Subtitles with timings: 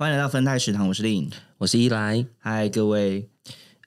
[0.00, 2.24] 欢迎来到分泰食堂，我是令，我是依来。
[2.38, 3.28] 嗨，各位，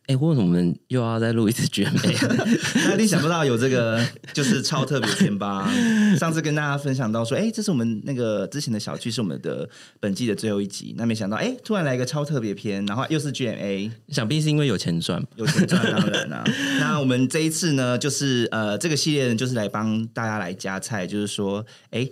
[0.08, 2.14] 哎，为什么我们又要再录一次绝美？
[2.90, 5.72] 那你想不到有这个就是超特别篇吧？
[6.20, 9.70] 上次跟大家分享到说，哎，这是我们那个之前的小剧，是我们的
[10.02, 10.94] 本季的最后一集。
[10.98, 16.44] 那没想到，哎，突然来一个超特别篇，然后又是 GMA，想必是因为有钱赚，有钱赚当然啦。
[16.82, 22.10] 那我们这一次呢，就是呃，这个系列呢，就是来帮大家来加菜，就是说，哎。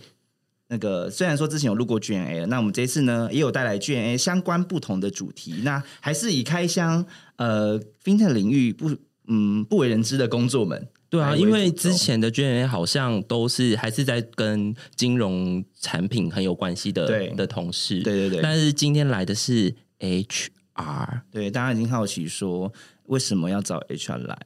[0.72, 7.04] 那个虽然说之前有录过 GNA 了，那我们这次呢也有带来 GNA 相关不同的主题，那还是以开箱
[7.38, 8.96] 呃 FinTech 领域不
[9.28, 10.88] 嗯不为人知的工作们。
[11.10, 18.42] 对啊，因为之前的 GNA 好像都是还是在跟金融产品很有关系的的同事，对对对。
[18.44, 22.72] 但是今天来的是 HR，对，大家已经好奇说
[23.08, 24.38] 为什么要找 HR 来。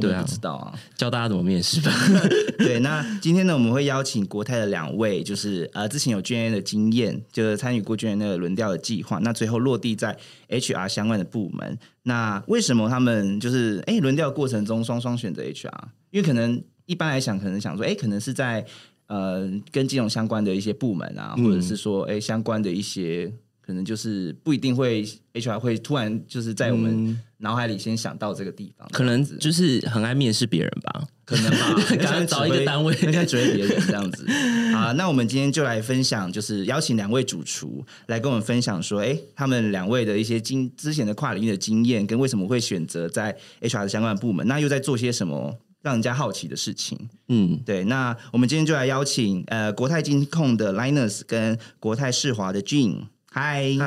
[0.00, 1.92] 对啊，知道啊，教大家怎么面试吧。
[2.58, 10.16] 对，那今天呢，我们会邀请国泰的两位，就是呃，之前有 GNA 的经验，就是参与过 GNA 那个轮调的计划，那最后落地在
[10.48, 11.78] HR 相关的部门。
[12.02, 15.70] 那为什么他们就是哎轮调过程中双双选择 HR？
[16.10, 18.64] 因为可能一般来讲，可能想说，哎，可能是在
[19.06, 23.32] 呃跟金融相关的一些部门啊，或者是说哎相关的一些。
[23.70, 34.26] 可能就是不一定会 HR 会突然就是在我们脑海里先想到这个地方，可能就是很爱面试别人吧，可能吧， 赶快找一个单位，应该追别人这样子。
[34.74, 46.98] 啊，那我们今天就来分享，就是邀请两位主厨来跟我们分享说，哎，他们两位的一些经之前的跨领域的经验，跟为什么会选择在 HR 的相关部门，那又在做些什么让人家好奇的事情？
[47.28, 47.84] 嗯，对。
[47.84, 53.06] 那我们今天就来邀请呃国泰金控的 Linus 跟国泰世华的 Jean。
[53.32, 53.86] 嗨嗨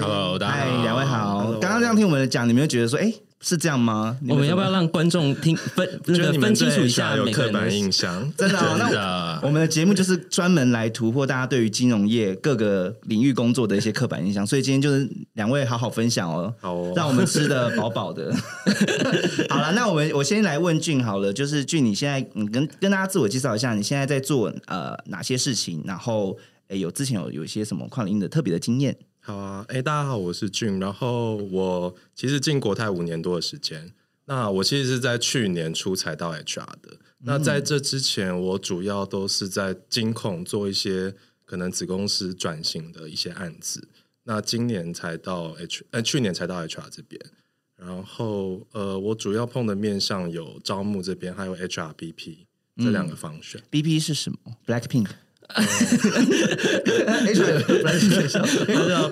[0.00, 1.52] ，Hello，大家好，两位好。
[1.60, 4.16] 刚刚这样听我们讲，你们有觉得说，哎，是这样吗？
[4.26, 8.10] 我们要不要让观众听分 那个分清楚一下有刻板印象？
[8.34, 18.34] 真的，那我们的节目就是专门来突破大家对于金融业各个领域工作的一些刻板印象，所以今天就是两位好好分享哦，好，让我们吃的饱饱的。
[19.50, 26.38] 好了，那我们我先来问俊好了，就是俊，你现在你跟跟大家自我介绍一下，你现在在做呃哪些事情，然后。
[26.78, 28.96] 有之前有有一些什么跨领域的特别的经验？
[29.20, 33.92] 好啊，哎，大家好，我是俊，然后我其实进国泰五年多的时间，
[34.24, 36.98] 那我其实是在去年初才到 HR 的。
[37.18, 43.88] 那在这之前，我主要都是在金控做一些可能子公司转型的一些案子。
[44.24, 47.20] 那今年才到 H，呃，去年才到 HR 这边。
[47.76, 52.38] 然后呃，我主要碰的面向有招募这边，还有 HRBP
[52.76, 53.62] 这两个方选。
[53.70, 55.08] BP 是什么？Blackpink。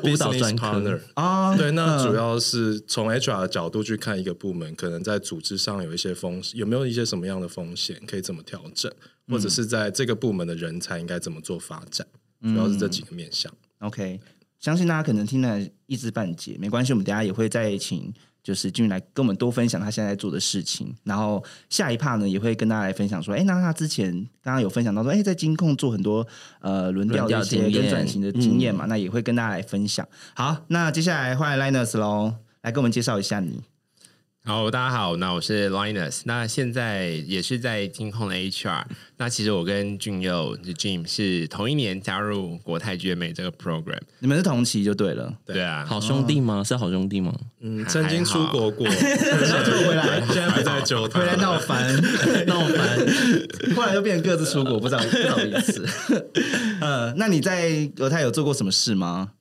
[0.03, 8.91] 舞蹈专科啊，对，那主要是从 HR 的角度去看一个部门，可能在组织上有一些风险，有没有一些什么样的风险可以怎么调整，
[9.29, 12.07] 或者是在这个部门的人才应该怎么做发展，
[12.43, 13.53] 主要是这几个面向。
[13.81, 14.21] OK，
[14.59, 18.13] 相信大家可能听了一知半解，没关系，我们等下也会再请。
[18.43, 24.13] 就是进来跟我们多分享他现在做的事情，然后下一趴呢也会跟大家来分享说，哎，那他之前
[24.43, 26.27] 刚刚有分享到说，哎，在金控做很多
[26.61, 30.07] 呃轮调的一些跟转型的经验嘛，那也会跟大家来分享。
[30.35, 33.70] 好，那接下来欢迎 Linus 喽，来跟我们介绍一下你。
[34.43, 38.85] 好，大家好，那我是 Linus，那现在也是在金控的 HR。
[39.19, 46.65] 那其实我跟俊佑 Jim 是同一年加入国泰绝美这个 program，你们是同期就对了，对啊，好兄弟吗？
[46.65, 47.33] 是好兄弟吗？
[47.61, 51.95] 嗯，曾经出国过， 回来，现在不在九，回来闹翻，
[52.47, 55.87] 闹翻，后来又变成各自出国，不知道不好意思。
[56.81, 59.33] 呃，那你在国泰有做过什么事吗？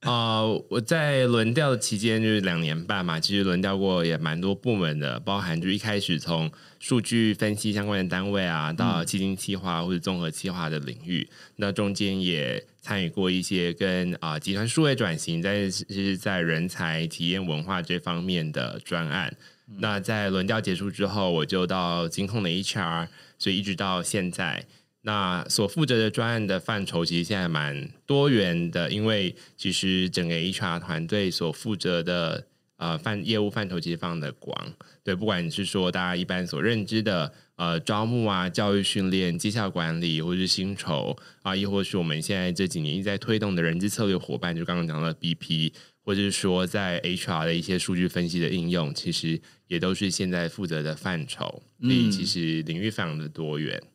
[0.00, 6.48] 啊，我在轮调的期间就是两年半嘛，其实轮调过也蛮多部门的，包含就一开始从
[6.78, 19.36] 数据分析相关的单位啊，到基金计划或者综合计划的领域，那中间也参与过一些跟啊集团数位转型，在是在人才体验文化这方面的专案。
[19.80, 24.64] 那在轮调结束之后，我就到金控的 HR，所以一直到现在。
[25.02, 32.46] 那所负责的专案的范畴其实现在蛮多元的，因为其实整个 HR 团队所负责的
[32.76, 34.74] 呃范业务范畴其实非常的广，
[35.04, 45.72] 对，不管你是说大家一般所认知的呃招募啊、教育训练、绩效管理，或是薪酬啊，亦或是我们现在这几年一直在推动的人资策略伙伴，就刚刚讲的 BP，
[46.04, 53.80] 或者是说在 HR 的一些数据分析的应用，其实也都是现在负责的范畴，所以其实领域非常的多元。
[53.82, 53.88] 嗯，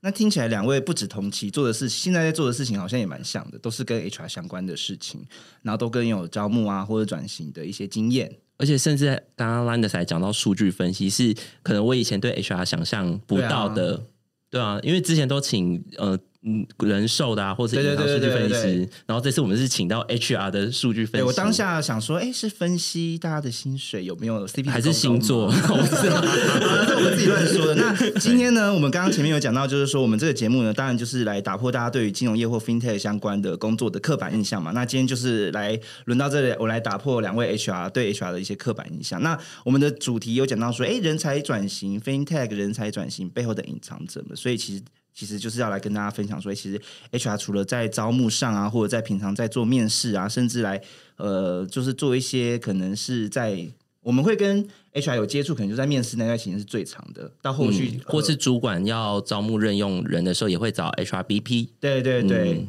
[0.00, 5.24] 那听起来两位不止同期做的事，现在在做的事情好像也蛮像的，都是跟 HR 相关的事情，
[5.62, 14.06] 然后都跟有招募啊或者转型的一些经验，而且甚至刚刚 Landers 还讲到数据分析，是可能我以前对 HR 想象不到的，
[14.50, 16.18] 对啊，因为之前都请呃。
[16.46, 21.26] 嗯，人寿的啊，或者银行数据分析师，然后这次我们是请到 HR 的数据分析。
[21.26, 25.46] 我当下想说，哎，是分析大家的薪水有没有 CP，还是星座？
[25.48, 27.74] 我是我们自己乱说的。
[27.76, 34.70] 那 今天呢，我们刚刚前面有讲到，就是说我们这个节目呢，当然就是来打破大家对于金融业或 FinTech 相关的工作的刻板印象嘛。
[34.72, 39.22] 那今天就是来轮到这里，我来打破两位 HR 对 HR 的一些刻板印象。
[39.22, 44.82] 那我们的主题有讲到说，哎，人才转型 FinTech 人才转型背后的隐藏者们，所以其实。
[45.14, 46.80] 其实就是要来跟大家分享说，其实
[47.12, 50.82] HR 除了在招募上啊，或者在平常在做面试啊，甚至来
[51.16, 53.64] 呃，就是做一些可能是在
[54.00, 57.30] 我们会跟 HR 有接触，可能就在面试那段时间是最长的。
[57.40, 61.68] 到后续或是主管要招募任用人的时候，也会找 HRBP。
[61.78, 62.66] 对对对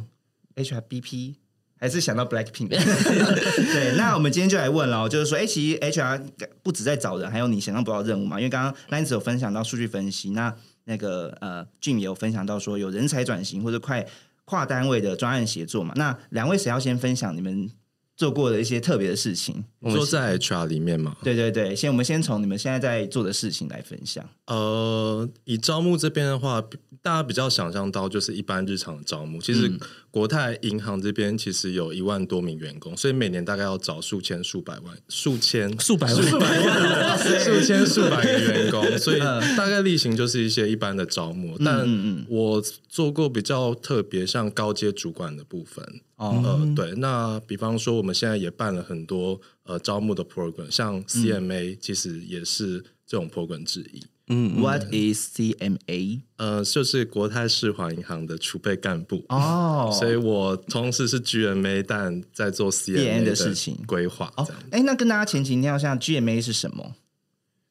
[0.55, 1.33] ，HRBP
[1.79, 2.69] 还是想到 Blackpink。
[2.69, 6.21] 对，那我们今天就来问了，就是说，哎，其实 HR
[6.61, 8.39] 不止在找人，还有你想象不到任务嘛？
[8.39, 10.55] 因为刚刚 Lance 有分享到数据分析，那。
[10.85, 14.07] 那个呃俊也有分享到说有人才转型或者快
[14.45, 15.93] 跨单位的专案协作嘛？
[15.95, 17.69] 那两位谁要先分享你们
[18.15, 19.63] 做过的一些特别的事情？
[19.79, 21.17] 我说在 HR 里面嘛？
[21.23, 24.23] 对对对，先我们先从你们现在在做的事情来分享。
[24.47, 26.61] 呃，以招募这边的话，
[27.01, 29.77] 大家比较想象到就是一般日常的招募，其实。
[30.15, 41.57] 国泰银行这边其实有一万多名员工，所以每年大概要找数千、数百万、数千、数百万、数百万、数千、 数百个员工，所以大概例行就是一些一般的招募。
[41.57, 41.85] 但
[42.29, 45.85] 我做过比较特别，像高阶主管的部分。
[46.15, 54.01] 呃，对，那比方说我们现在也办了很多呃招募的 program，像 CMA 其实也是这种 program 之一。
[54.27, 56.21] 嗯，What is CMA？
[56.37, 64.33] 呃，就是国泰世华银行的储备干部哦， 所以我同时是 GMA，但在做 CMA 的事情规划。
[64.37, 66.95] 哦，哎，那跟大家前情提要下，GMA 是什么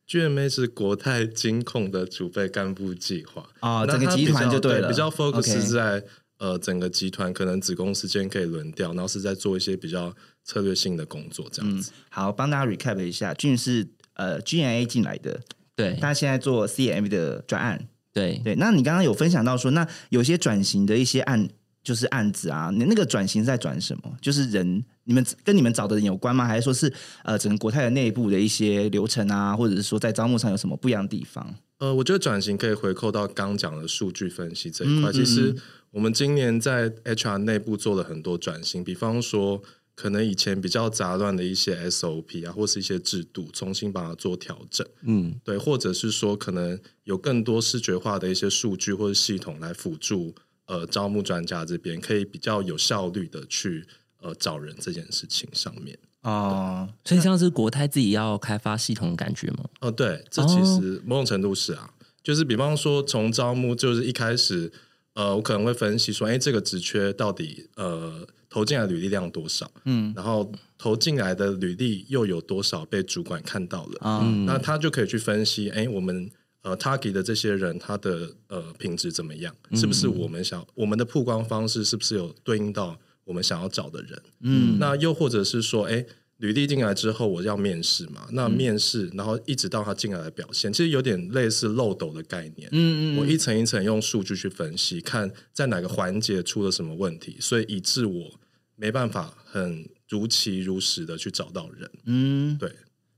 [0.08, 6.04] ？GMA 是国泰金控的储备干部计划啊，整个集团就对了，比较 focus 在
[6.38, 10.14] 呃整个集团可能子公司间可以轮调，然后是在做一些比较
[10.44, 11.90] 策略性的工作这样子。
[12.10, 15.40] 好，帮大家 recap 一下，俊是呃 GMA 进来的。
[15.76, 18.54] 对，他现在做 CM 的专案，对对。
[18.56, 21.48] 那你刚刚有分享到说，那有些转型的一些案，
[21.82, 24.16] 就是案子啊，你那个转型在转什么？
[24.20, 26.46] 就是人，你们跟你们找的人有关吗？
[26.46, 26.92] 还是说是
[27.24, 31.54] 呃，整个国泰的内部的一些流程啊，或者是说在招募上有什么不一样的地方？
[31.78, 35.12] 呃，我觉得转型可以回扣到刚讲的数据分析这一块。
[35.12, 35.54] 其实
[35.90, 39.62] 我们今年在 HR 内部做了很多转型，比方说。
[39.96, 44.84] 可能以前比较杂乱的一些 SOP 啊，或是一些制度，重新把它做调整。
[45.02, 50.34] 嗯，对，或者是说，可能有更多视觉化的一些数据或者系统来辅助
[50.66, 53.86] 呃招募专家这边，可以比较有效率的去
[54.20, 55.96] 呃找人这件事情上面。
[56.22, 59.64] 哦，所以像是国泰自己要开发系统的感觉吗？
[59.80, 61.88] 哦，对，这其实某种程度是啊，
[62.20, 64.72] 就是比方说从招募，就是一开始
[65.12, 68.26] 呃，我可能会分析说，哎，这个职缺到底呃。
[68.54, 69.68] 投进来履历量多少？
[69.84, 73.98] 嗯，然后投进来的履历又有多少被主管看到了？
[73.98, 76.30] 啊，那他就可以去分析，哎，我们
[76.62, 79.52] 呃，他给的这些人，他的呃品质怎么样？
[79.72, 84.22] 是不是我们想我们的曝光方式是不是有对应到我们想要找的人？
[84.42, 86.06] 嗯，那又或者是说，哎。
[86.38, 88.26] 履历进来之后，我要面试嘛？
[88.32, 92.68] 那面试，然后一直到他进来的表现，其实有点类似漏斗的概念。
[92.72, 98.32] 嗯嗯，我一层一层用数据去分析，看在哪个环节出了什么问题，所以以致我
[98.76, 101.90] 没办法很如期如实的去找到人。
[102.06, 102.70] 嗯，对。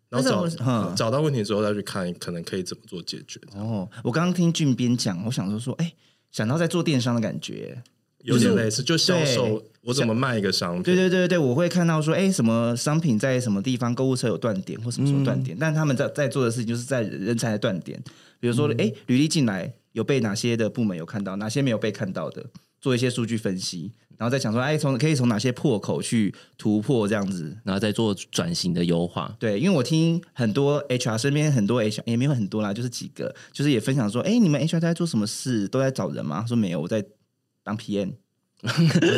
[0.08, 3.40] 然后找找到问题之后再去看，可能可以怎么做解决。
[3.54, 5.92] 哦，我刚刚听俊斌讲，我想说说，哎，
[6.30, 7.82] 想到在做电商的感觉。
[8.20, 10.82] 有点类似，就销售我怎么卖一个商品？
[10.82, 15.56] 对对对对我会看到说，哎，什么商品在什么地方购物车有断点，或什么时候断点？
[15.60, 18.02] 但他们在在做的事情，就是在人才的断点。
[18.40, 22.44] 比如说，哎，履历进来有被哪些的部门有看到，哪些没有被看到的，
[22.87, 29.35] 做一些数据分析，然后再想说，哎，从可以从哪些破口去突破这样子，然后再做转型的优化。
[29.40, 35.66] 对，因为我听很多 HR 身边很多 HR 也没有很多啦，就是几个，就是也分享说，哎，你们 HR 在做什么事？
[35.66, 36.45] 都在找人吗？
[36.47, 37.05] 说没有，我在
[37.64, 38.12] 当 PM。
[38.62, 38.69] 我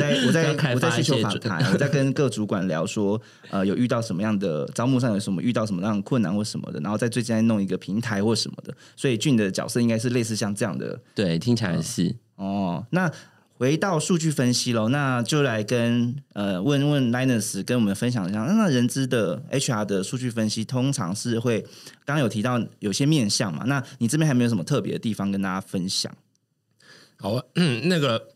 [0.00, 3.20] 在我在我在需求访谈，我在跟各主管聊说，
[3.50, 12.16] 呃，有遇到什么样的招募上有什么遇到什么样的困难或什么的，然后在最近在弄一个平台或什么的，所以俊的角色应该是类似像这样的对，听起来是。
[12.36, 12.84] 哦。
[12.90, 13.10] 那
[13.58, 21.60] 回到数据分析喽，那就来跟呃问问 Linus 跟我们分享一下，那人资的 HR 的数据分析通常是会
[22.04, 26.14] 刚刚有提到有些面向嘛，那你这边还没有什么特别的地方跟大家分享？
[27.16, 28.28] 好啊，嗯， 那个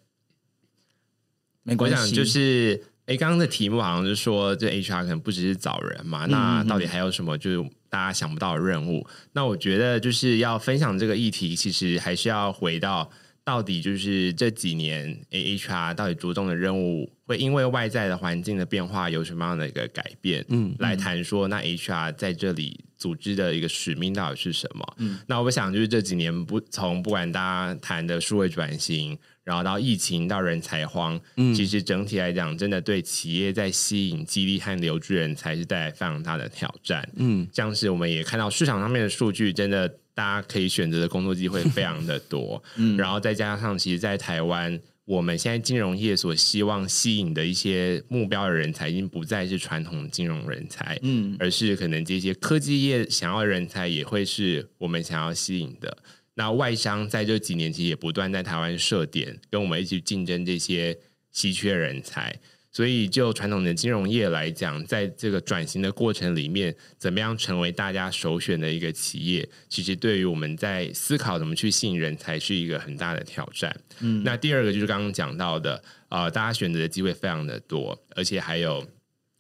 [1.62, 9.07] 没关系，我想就是，哎，刚刚的题目好像是说，这 HR 可能不只是找人嘛，那到底还有什么就是大家想不到的任务？
[9.35, 13.09] 那我觉得就是要分享这个议题，其实还是要回到
[13.44, 20.44] 到底就是这几年 A HR 到底着重的任务，会因为外在的环境的变化有什么样的一个改变？
[20.49, 24.94] 嗯，来谈说那 HR 在这里组织的一个使命到底是什么？
[24.99, 29.18] 嗯，那我想就是这几年不从不管大家谈的数位转型。
[29.44, 37.11] 然后到疫情到人才荒，嗯，其实整体来讲，真的对企业在吸引、激励和留住人才是带来非常大的挑战。
[37.16, 42.62] 嗯，像是我们也看到市场上面的数据，真的大家可以选择的工作机会非常的多。
[42.76, 55.99] 嗯，然后再加上，其实，在台湾，我们现在金融业所希望吸引的一些目标的人才，已经不再是传统金融人才，嗯，而是可能这些科技业想要的人才，也会是我们想要吸引的。
[56.35, 60.99] 那外商在这几年其实也不断在台湾设点，跟我们一起竞争这些
[61.31, 62.38] 稀缺人才。
[62.73, 73.79] 所以就传统的金融业来讲，在这个转型的过程里面，怎么样成为大家首选的一个企业，其实对于我们在思考怎么去吸引人才是一个很大的挑战。
[74.00, 78.85] 嗯，那第二个就是刚刚讲到的，呃，大家选择的机会非常的多，而且还有。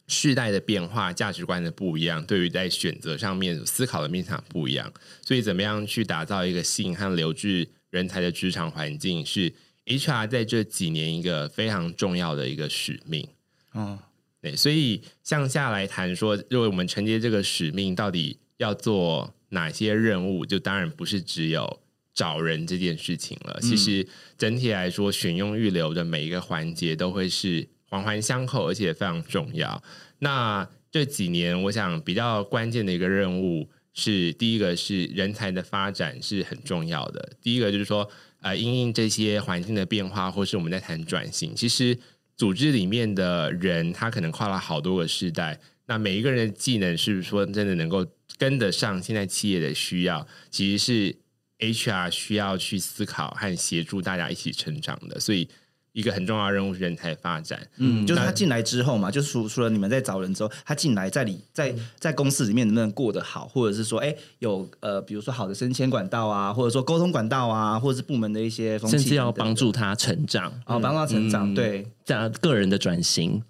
[0.08, 4.92] 世代的变化、价值观的不一样，对于在选择上面思考的面向不一样，
[5.24, 7.48] 所以怎么样去打造一个吸引和留住
[7.88, 9.50] 人才的职场环境，是
[9.86, 13.28] HR 在这几年一个非常重要的一个使命。
[13.72, 13.98] 哦，
[14.40, 20.44] 对，所以向下来谈说，如果我们承接这个使命，到底要做哪些任务？
[20.46, 21.80] 就当然不是只有
[22.14, 23.58] 找人这件事情了。
[23.60, 27.68] 其实整体来说，选用预留的每一个环节都会是。
[27.92, 29.82] 环环相扣，而且非常重要。
[30.20, 37.34] 那这几年，我想比较关键的一个任务是，第一个是人才的发展是很重要的。
[37.42, 38.10] 第一个就是说，
[38.42, 41.98] 呃，因应这些环境的变化，或是我们在谈转型，其实
[42.36, 48.06] 组织里面的人他可能跨了好多个世代，那每一个人的技能是不是说真的能够
[48.36, 51.16] 跟得上现在企业的需要，其实是
[51.58, 55.18] HR 需要去思考和协助大家一起成长的。
[55.18, 55.48] 所以。
[55.92, 73.42] 一个很重要的任务是人才发展，嗯，就是他进来之后嘛，就除除了你们在找人之后，他进来在里在在公司里面能不能过得好，或者是说，哎，有呃，比如说好的升迁管道啊，或者说沟通管道啊，或者是部门的一些风气，甚至要帮助他成长，啊，帮助他成长，对，这样个人的转型，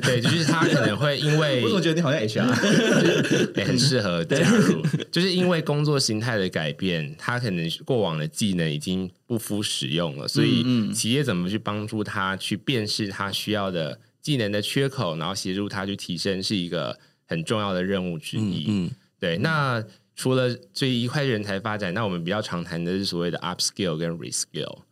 [0.00, 16.96] 对，就是他可能会因为， 我觉得你好像 HR，很适合加入，就是因为工作形态的改变，他可能过往的技能已经不敷使用了，所以企业怎么去帮助他去辨识他需要的技能的缺口，然后协助他去提升，是一个
[17.26, 18.66] 很重要的任务之一。
[18.68, 19.36] 嗯，对。
[19.38, 19.82] 那
[20.14, 24.82] 除了这一块人才发展，那我们比较常谈的是所谓的 upskill 跟 reskill，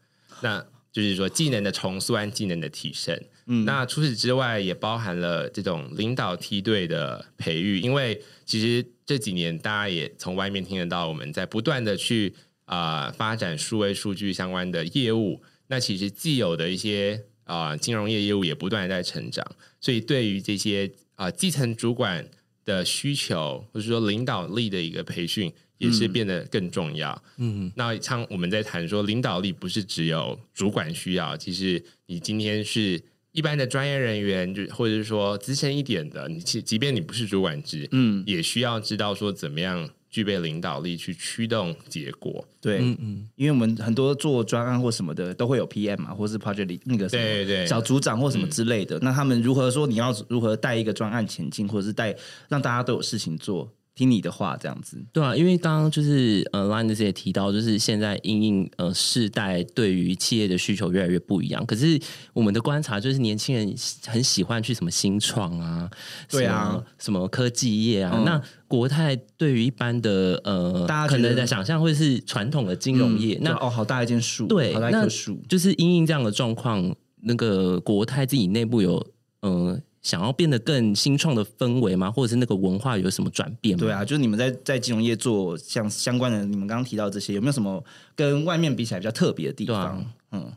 [0.40, 0.64] 那
[0.94, 3.20] 就是说技能的重塑和技能的提升。
[3.46, 12.32] 嗯，那除此之外，也包含了这种领导梯队的培育，因为其实这几年大家也从外面听得到，我们在不断的去
[12.66, 15.42] 啊发展数位数据相关的业务。
[15.66, 19.44] 那其实既有的一些啊金融业业务也不断在成长，
[19.80, 22.26] 所以对于这些啊基层主管
[22.64, 25.52] 的需求，或者说领导力的一个培训，
[25.84, 27.22] 也是变得更重要。
[27.36, 33.02] 嗯，那像我们在谈说，领导力不是只有主管需要，其实你今天是。
[33.34, 42.46] 一般的专业人员，就或者是说资深一点的，你即即便你不是主管职，嗯，也需要知道说怎么样具备领导力去驱动结果。
[42.60, 49.00] 对，嗯嗯，因为我们很多做专案或什么的，都会有 PM 嘛，或是 project 里那个对对小组长或什么之类的。
[49.00, 52.14] 那他们如何说你要如何带一个专案前进，或者是带
[52.48, 53.68] 让大家都有事情做？
[53.94, 61.64] 听你的话，这样子对啊，因为刚刚就是呃，Linus 也提到，就是现在因应呃世代对于企业的需求越来越不一样。
[61.64, 62.00] 可是
[62.32, 63.72] 我们的观察就是，年轻人
[64.06, 65.88] 很喜欢去什么新创啊，
[66.28, 68.20] 对啊，什么科技业啊。
[68.26, 73.38] 那国泰对于一般的呃，大家可能的想象会是传统的金融业。
[73.42, 79.06] 那哦，好大一件树，对，好大一棵树，就是因应这样的状况，那个国泰自己内部有
[79.42, 79.80] 呃。
[80.04, 82.08] 想要变得更新创的氛围吗？
[82.08, 83.80] 或者是那个文化有什么转变吗？
[83.80, 87.82] 对啊，就是你们在在金融业做像相关的，你们刚刚提到这些，有没有什么
[88.14, 90.04] 跟外面比起来比较特别的地方？
[90.30, 90.52] 嗯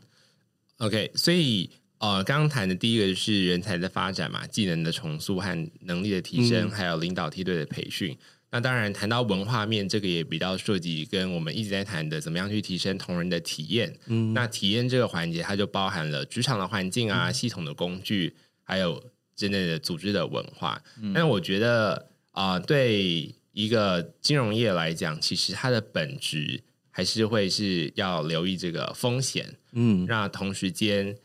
[0.76, 8.16] ，OK，所以呃，刚刚谈的第一个是人才的发展嘛，技能的重塑和能力的提升，还有领导梯队的培训。
[8.50, 13.94] 那当然，谈到文化面，这个也比较涉及跟我们一直在谈的，怎么样去提升同仁的体验。
[14.06, 19.02] 嗯，那体验这个环节，它就包含了职场的环境啊、系统的工具，还有
[19.38, 20.82] 之内的组织的文化。
[21.14, 29.54] 但我觉得啊，对一个金融业来讲，其实它的本质还是会是要留意这个风险。
[29.72, 31.16] 嗯，那同时间。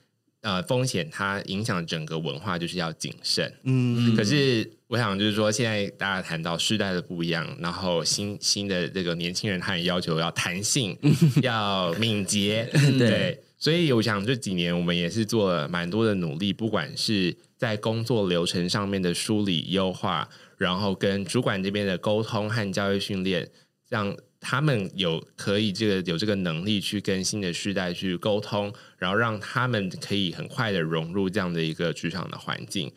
[0.44, 3.50] 呃，风险它影响整个文化，就是要谨慎。
[3.64, 10.98] 嗯，可是我想就是说，现在大家谈到时代的不一样，然后新新的这个年轻人，他也要求要弹性，
[11.42, 12.70] 要敏捷。
[13.00, 20.28] 对，所以我想这几年我们也是做了蛮多的努力，不管是在工作流程上面的梳理优化，
[20.58, 23.50] 然后跟主管这边的沟通和教育训练，
[23.88, 24.14] 让。
[24.46, 32.92] 他们有可以这个有这个能力去跟新的世代去沟通，然后让他们可以很快的融入这样的一个职场的环境。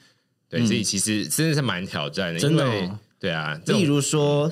[0.48, 2.90] 对，所以其实真的是蛮挑战的，因为。
[3.20, 4.50] 对啊，例如说，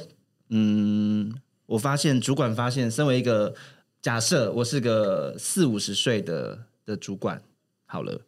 [0.51, 1.35] 嗯，
[1.67, 3.57] 我发现主管发现，身为一个
[4.05, 7.43] 假设，我是个四五十岁的的主管，
[7.87, 8.21] 好了，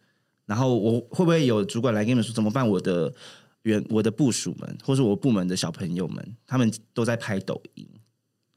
[0.47, 2.67] 然后我会不会有主管来跟你们说怎么办？
[2.67, 3.13] 我的
[3.65, 7.87] 员、我的部署们，或是我部门的小朋友们，他们都在拍抖音。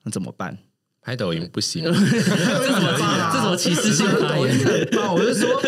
[0.03, 0.57] 那怎么办？
[1.01, 3.31] 拍抖音不行， 这怎么办？
[3.31, 4.47] 这什么歧视性发言？
[5.09, 5.61] 我是说，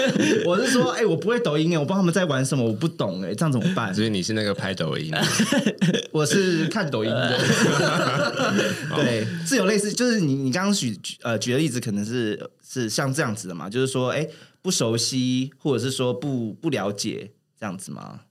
[0.46, 3.94] 我是说，哎，我不会抖音哎，我不知道他们在玩什么，我不懂哎，这样怎么办？
[3.96, 5.12] 所以你是那个拍抖音，
[6.12, 7.40] 我是看抖音的。
[8.96, 13.70] 对，是有类似，就是你你刚刚举呃举的例子，可能是是像这样子的嘛？
[13.70, 14.28] 就是说，哎，
[14.62, 18.22] 不熟悉，或者是说不不了解这样子吗？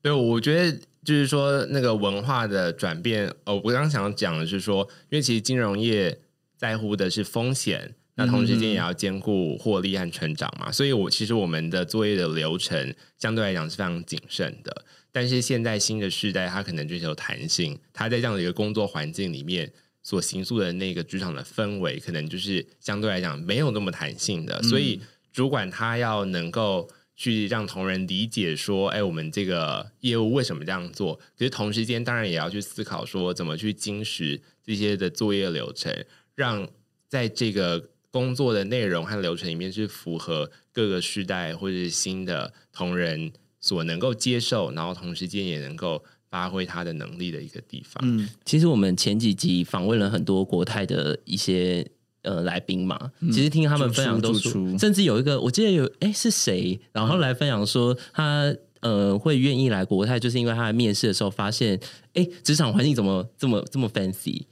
[0.00, 0.78] 对，我觉得。
[1.06, 6.18] 就是说，那个文化的转变，哦，我刚刚想讲的是说，因为其实金融业
[6.56, 14.84] 在乎的是风险，那同时间也要兼顾获利和成长嘛，所以我其实我们的作业的流程相对来讲是非常谨慎的。
[15.12, 19.72] 但是现在新的时代，它可能追求弹性，它在这样的一个工作环境里面
[20.02, 25.00] 所形塑的那个职场的氛围，可能就是相对来讲没有那么弹性的，所以
[25.32, 26.88] 主管他要能够。
[27.18, 31.14] 去让同仁理解说，哎，我们这个业务为什么这样做？
[31.38, 35.90] 可是同时间，当然也要去思考说，怎么去精实这些的作业流程，
[36.36, 36.68] 让
[37.08, 48.00] 在这个工作的内容和流程里面是符合各个世代或者是新的同仁所能够接受，然后同时间也能够发挥他的能力的一个地方。
[48.06, 51.90] 嗯，其实我们前几集访问了很多国泰的一些。
[52.22, 61.78] 呃，来宾嘛，其实听他们分享都出，甚至有一个我记得有哎是谁，然后来分享说他呃会愿意来国泰，就是因为他在面试的时候发现，
[62.14, 64.42] 哎，职场环境怎么这么这么 fancy，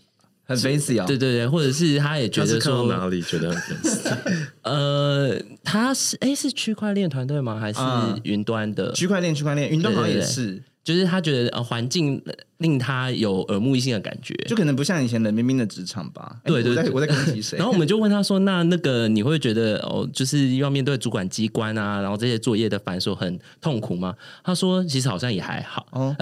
[0.46, 4.16] 很 fancy 啊，对对对，或者是他也觉得说哪里觉得很 fancy，
[4.62, 7.58] 呃，他是哎是区块链团队吗？
[7.58, 7.80] 还是
[8.24, 9.34] 云端的区块链？
[9.34, 10.62] 区块链云端好像也是。
[10.84, 12.22] 就是他觉得呃环境
[12.58, 16.36] 令他有耳目一新的感觉，就可能不像以前冷冰冰的职场吧。
[16.44, 17.56] 对对对，我在攻击谁？
[17.56, 26.14] 然后我们就问他说：“那那个你会觉得哦，就是要面对主管机关啊，然后这些作业的繁琐很痛苦吗？”他说：“其实好像也还好。”哦，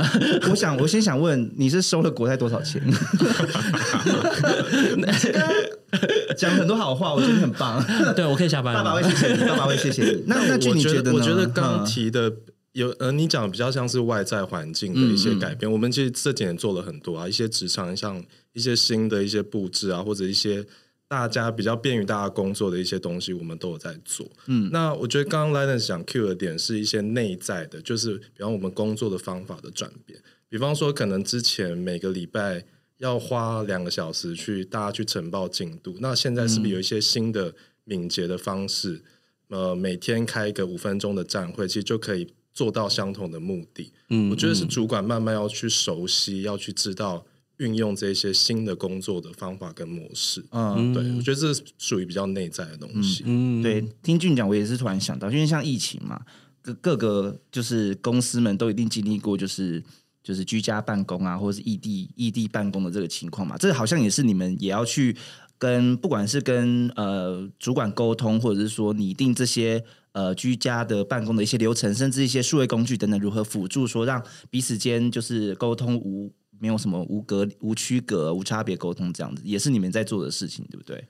[0.48, 2.80] 我想我先想问，你是收了国泰多少钱？
[6.36, 7.84] 讲很多好话，我觉得很棒。
[8.14, 10.22] 对我可以下班，爸爸会谢谢你，爸爸会谢谢你。
[10.26, 12.32] 那那据你觉得，我觉得刚提的。
[12.72, 15.70] 有呃，你讲的比较像是外在环境的一些改变。
[15.70, 20.64] 我们其实这几年做了很多啊，一些职场像一些新的一些布置啊，或者一些
[21.06, 24.26] 大家比较便于大家工作的一些东西，我们都有在做。
[24.46, 30.18] 嗯，那我觉得刚刚 Linus 讲 Q 的点是一些内在的，就是比方我们工作的方法的转变。
[30.48, 32.64] 比方说，可能之前每个礼拜
[32.96, 37.54] 要花两个小时去大家去呈报进度，那现在是不是有一些新的
[37.84, 39.02] 敏捷的方式？
[39.48, 42.32] 呃，每天开一个五分钟的站会，其实就可以。
[42.52, 47.24] 做到相同的目的，嗯，我觉得是主管慢慢要去熟悉，要去知道
[47.58, 53.22] 运用这些新的工作的方法跟模式，嗯，对，我觉得这是属于比较内在的东西。
[53.26, 56.20] 嗯，对，听俊讲，我也是突然想到，因为像疫情嘛，
[56.60, 59.82] 各各个就是公司们都一定经历过，就是
[60.22, 65.16] 就是居家办公啊，或者是异地异地办公的这个情况嘛，这好像也是你们也要去
[65.62, 69.84] 跟不管是跟呃主管沟通，或者是说拟定这些。
[70.14, 81.02] 呃，居家的办公的一些流程，甚至一些数位工具等等，如何辅助说让彼此间就是沟通无没有什么无隔无区隔无差别沟通这样子，也是你们在做的事情，对不对？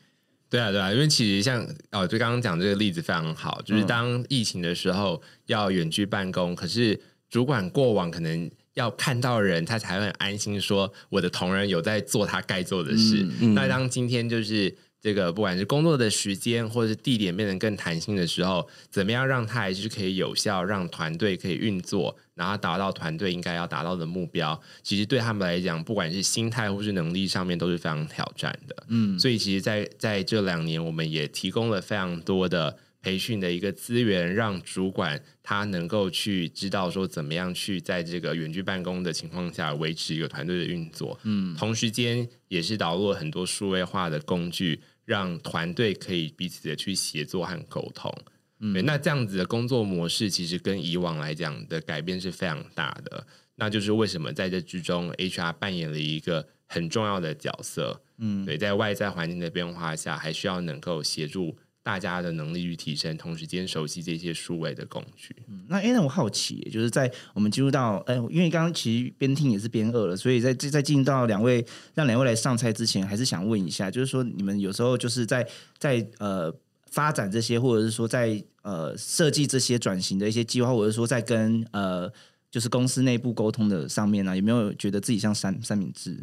[0.49, 13.27] 对啊，对啊，因为其实像哦，就刚刚讲这个例子非常好，就是当疫情的时候要远距办公，可是主管过往可能要看到人，他才会安心说我的同仁有在做他该做的事。
[13.55, 14.75] 那当今天就是。
[15.03, 24.63] 这个不管是工作的时间或者是地点变得更弹性的时候，怎么样让他还是可以有效，让团队可以运作，然后达到团队应该要达到的目标。
[24.81, 28.77] 其实对他们来讲，不管是心态或是能力上面都是非常挑战的。
[28.91, 32.79] 嗯，所以其实在在这两年，我们也提供了非常多的。
[33.03, 41.19] 培训的一个资源，让主管他能够去知道说怎么样去在这个远距办公的情况下维持一个团队的运作。
[41.25, 48.17] 嗯，同时间也是导入了很多数位化的工具，让团队可以彼此的去协作和沟通。
[48.61, 53.27] 嗯，那这样子的工作模式其实跟以往来讲的改变是非常大的。
[53.57, 58.01] 那就是为什么在这之中，HR 扮演了一个很重要的角色。
[58.19, 61.59] 嗯，对，在外在环境的变化下，还需要能够协助。
[61.83, 65.35] 大家的能力去提升，同时间熟悉这些数位的工具。
[65.49, 71.65] 嗯那哎，那我好奇，就是在我们进入到哎，因为刚刚其实边听也是边饿了，所以在在进入到两位
[71.95, 75.45] 让两位来上菜之前，还是想问一下，就是说你们有时候就是在
[75.77, 76.55] 在呃
[76.87, 82.09] 发展这些，或者是说在呃设计这些转型的一些计划，或者说在跟呃
[82.49, 86.17] 就是公司内部沟通的上面呢，有没有觉得自己像三三明治？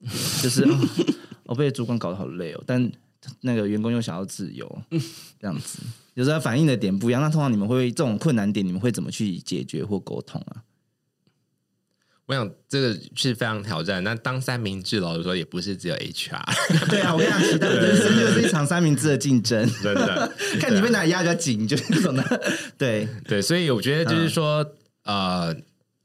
[0.42, 0.66] 就是
[1.44, 2.90] 我被主管搞得好累哦，但。
[3.40, 4.82] 那个员工又想要自由，
[5.40, 5.78] 这样子，
[6.14, 7.22] 有时候反映的点不一样。
[7.22, 10.62] 那通常你们会这种困难点，你们会怎么去解决或沟通啊？
[12.26, 14.02] 我想这个是非常挑战。
[14.04, 16.40] 那当三明治老实说，也不是只有 HR。
[16.88, 20.32] 对啊，我跟你讲，其他人生就是一场三明治的竞争，真的。
[20.60, 22.42] 看你被哪里压比较紧，就是这种的。
[22.78, 24.64] 对对，所以我觉得就是说，
[25.04, 25.54] 呃，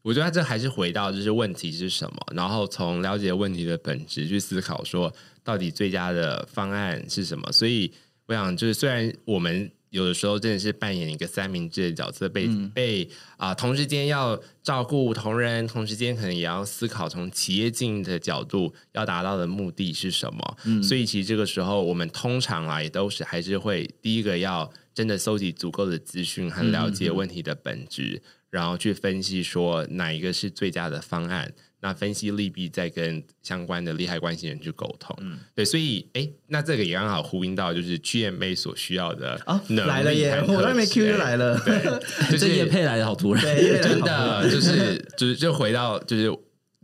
[0.02, 5.14] 我觉得这还是回到就是问题是什么，然后从了解问题的本质去思考说。
[5.48, 7.50] 到底最佳的方案是什么？
[7.54, 7.90] 所以
[8.26, 20.58] 我想，就是虽然我们有的时候真的是扮演一个三明治的角色，被被啊，同时间要照顾同仁，同时间可能也要思考从企业经营的角度要达到的目的是什么。
[20.66, 31.54] 嗯，所以其实这个时候，我们通常啊也都是还是会第一个要真的搜集足够的资讯和了解问题的本质，然后去分析说哪一个是最佳的方案。
[31.80, 35.16] 那分析利弊，再跟相关的利害关系人去沟通。
[35.22, 40.44] 嗯，对，所以，哎，那这个也刚好呼应到，就是 GMA 所需要的啊，来了耶！
[40.48, 41.60] 我还没 Q 就来了，
[42.32, 43.44] 就是叶配来的好突然，
[43.82, 46.32] 真的 就是就是就回到就是，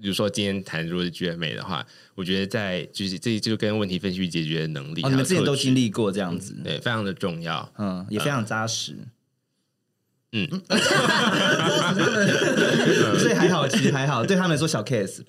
[0.02, 8.94] 比如说今天谈如果是 GMA 的话，我觉得在就是这就跟问题分析解决的能力，你们之前都经历过这样子，对，非常的重要，嗯，也非常扎实。
[8.94, 9.08] 嗯，
[13.20, 15.24] 所以还好，其实还好，对他们来说小 case，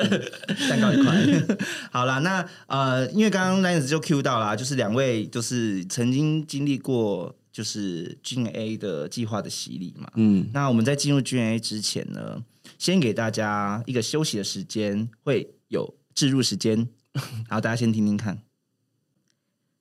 [0.69, 1.15] 蛋糕一块。
[1.93, 10.09] 好了，那呃，因为刚刚 Lance 就 Q 到啦，就是两位就是曾经经历过就是 G A 的计划的洗礼嘛。
[10.15, 12.43] 嗯，那我们在进入 G A 之前呢，
[12.79, 18.39] 先给大家一个休息的时间，会有置入时间， 然后大家先听听看。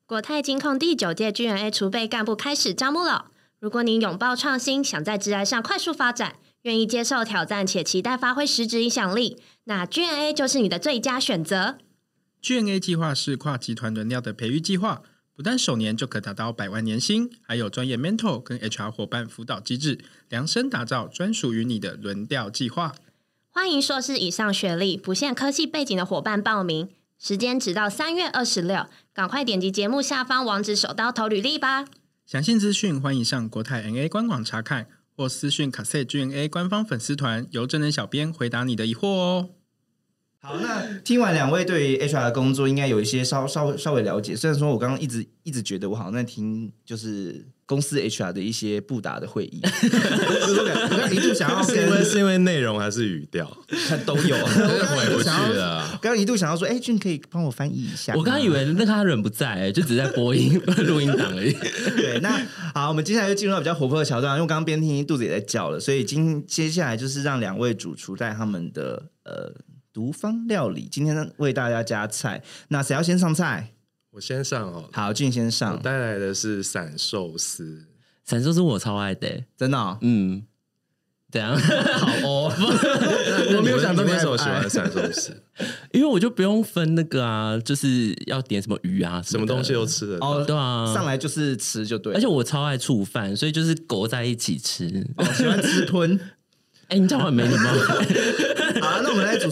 [0.05, 3.27] 国泰金控第九届 G A 储备干部开始招募了。
[3.63, 11.77] 如果你拥抱创新，想在职涯上快速发展，愿意接受挑战且期待发挥实质影响力，那 GNA 就是你的最佳选择。
[12.41, 15.01] GNA 计划是跨集团轮调的培育计划，
[15.33, 19.97] 不但首年就可达到百万年薪，还有专业 mentor 跟 HR 伙伴辅导机制，
[20.27, 22.93] 量身打造专属于你的轮调计划。
[23.49, 31.85] 欢迎硕士以上学历、不限科系背景的伙伴报名，时间直到三月二十六，赶快点击节目下方网址，手刀投履历吧。
[32.25, 39.49] 详细资讯欢迎上国泰 NA 官网查看，或私讯卡塞 GNA 官方粉丝团，由真人小编回答你的疑惑哦。
[40.39, 44.35] 好，那听完两位对于 HR 的工作，应该有一些稍稍稍微了解。
[44.37, 47.45] 虽然说我刚刚一直一直觉得我好像在听，就是。
[47.65, 53.49] 公司 HR 的一些不达的会议， 我刚一度想要是因为是因为内容还是语调，
[53.87, 55.87] 他 都有， 回不去了。
[56.01, 58.13] 刚刚一度想要说，哎，俊可以帮我翻译一下。
[58.15, 61.53] 我刚刚以为那他人不在，就只在播音录音档而已。
[61.95, 62.41] 对，那
[62.73, 69.53] 好，我们接下来就进入到比较活泼的桥段，因为刚刚边听肚子也在叫了，所以今接下来就是让两位主厨在他们的呃
[69.93, 72.43] 独方料理，今天为大家加菜。
[72.67, 73.69] 那谁要先上菜？
[74.13, 75.81] 我先上哦，好，俊先上。
[75.81, 77.87] 带来的是散寿司，
[78.23, 79.97] 散寿司我超爱的，真的。
[80.01, 80.43] 嗯，
[81.31, 81.57] 怎样？
[81.57, 82.53] 好哦，
[83.57, 85.35] 我没有想到你为什么喜欢散寿司，
[85.91, 92.13] 因为我就不用分那个啊，就是要点什么鱼啊，什么东西都吃的哦，对啊，上来就是吃就对。
[92.13, 94.87] 而且我超爱醋饭，所以就是裹在一起吃，
[95.35, 96.19] 喜欢吃吞。
[96.89, 97.71] 哎，你讲话没礼貌。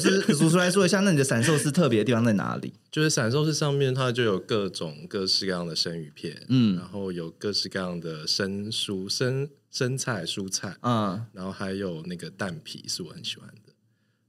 [0.02, 2.74] 好，那我们来主持主持来说一下，那你的散寿司特别的地方在哪里？
[2.92, 13.74] 就是散寿司上面它就有各种各式各样的生鱼片，嗯，然后有各式各样的生蔬、生生菜、蔬菜，嗯，然后还有那个蛋皮是我很喜欢的。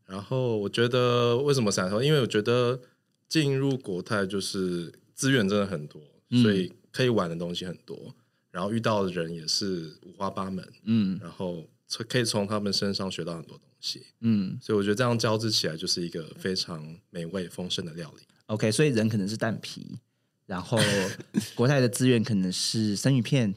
[0.06, 2.02] 然后我觉得为什么散寿？
[2.02, 2.80] 因为我觉得
[3.28, 6.00] 进入国泰就是资源真的很多。
[6.42, 8.14] 所以可以玩的东西很多，
[8.50, 11.62] 然后遇到的人也是五花八门，嗯然后
[12.08, 18.22] 可以从他们身上学到很多东西，嗯所以我觉得这样交织起来就是一个非常美味丰盛的料理。
[18.46, 19.98] ，OK，所以人可能是蛋皮，
[20.46, 20.78] 然后
[21.54, 23.54] 国泰的资源可能是生鱼片，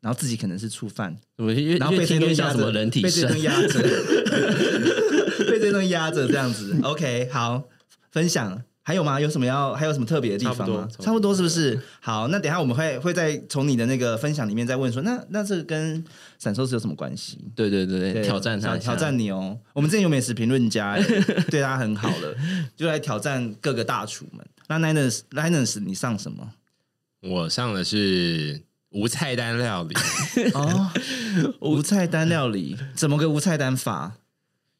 [0.00, 3.80] 然后自己可能是醋饭，然后被这顿压着，像什么人体被这肾顿压着，
[5.50, 6.78] 被这顿压着这样子。
[6.82, 7.64] OK，好，
[8.10, 9.18] 分享还有吗？
[9.18, 10.86] 有什么要还有什么特别的地方吗？
[11.00, 11.80] 差不多是不是？
[12.00, 16.04] 好，那等一下我们会会再从你的那个分享里面再问说，那那这个跟
[16.38, 17.38] 闪寿司有什么关系？
[17.56, 19.58] 对对对对，挑战他挑战你哦。
[19.72, 21.02] 我们之前有美食评论家、欸，
[21.50, 22.36] 对他很好了，
[22.76, 24.46] 就来挑战各个大厨们。
[24.68, 26.52] 那 Linus Linus，你上什么？
[27.22, 29.94] 我上的是无菜单料理，
[30.52, 30.90] 哦，
[31.60, 34.18] 无菜单料理，怎么个无菜单法？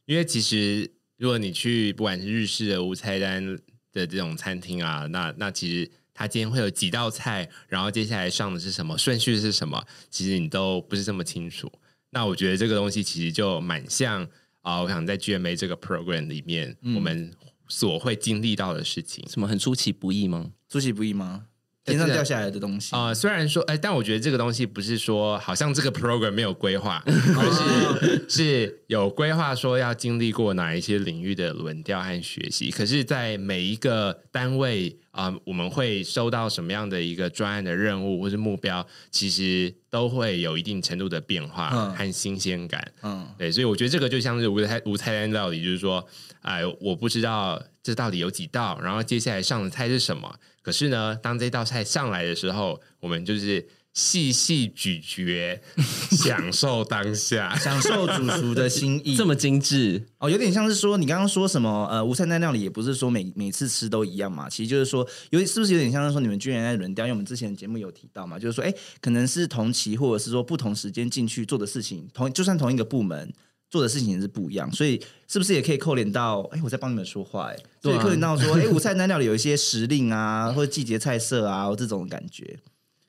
[0.04, 3.58] 因为其实如果你去不管是日式的无菜单
[3.94, 11.72] 的这种餐厅啊，那那其实他今天会有几道菜，然后接下来上的是什么，顺序是什么，其实你都不是这么清楚。
[12.10, 14.28] 那我觉得这个东西其实就蛮像
[14.62, 17.30] 啊、我想在 GMA 这个 program 里面，我们
[17.68, 19.22] 所会经历到的事情。
[19.28, 20.52] 什么很出其不意吗？
[20.70, 21.44] 出其不意吗？
[21.84, 32.70] 天上掉下来的东西啊、虽然说，哎、但我觉得这个东西不是说好像这个 program 没有规划， 而是是有规划说要经历过哪一些领域的轮调和学习。
[32.70, 42.92] 可是，在每一个单位啊、我们会收到什么样的一个专案的任务或是目标，其实都会有一定程度的变化嗯和新鲜感。
[43.02, 46.04] 嗯对，所以我觉得这个就像是无菜无菜单料理，就是说，
[46.40, 50.34] 哎，我不知道这到底有几道，然后接下来上的菜是什么。
[50.62, 55.60] 可是呢，当这道菜上来的时候，我们就是细细咀嚼，
[56.10, 57.54] 享受当下。
[57.58, 67.04] 享受主厨的心意， 这么精致，哦，有点像是说你刚刚说什么呃，无菜单料理也不是说每每次吃都一样嘛，其实就是说有是不是有点像是说你们居然在轮调？
[67.04, 73.30] 因为我们之前的节目有提到嘛，就是说哎，可能是同期或者是说不同时间进去做的事情，同就算同一个部门。
[73.74, 76.42] 做的事情也是不一样，所以是不是也可以扣连到？
[76.52, 82.60] 哎，我在帮你们说话，哎，所以扣连到说， 哎，午餐单料理有一些时令啊，或者季节菜色啊，这种感觉。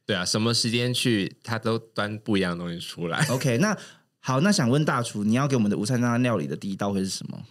[0.07, 3.23] 对啊，什么时间去，他都端不一样的东西出来。
[3.29, 3.77] OK，那
[4.19, 7.43] 好，那想问大厨，你要给我们的午餐单料理的第一道会是什么？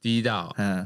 [0.00, 0.84] 第一道，嗯，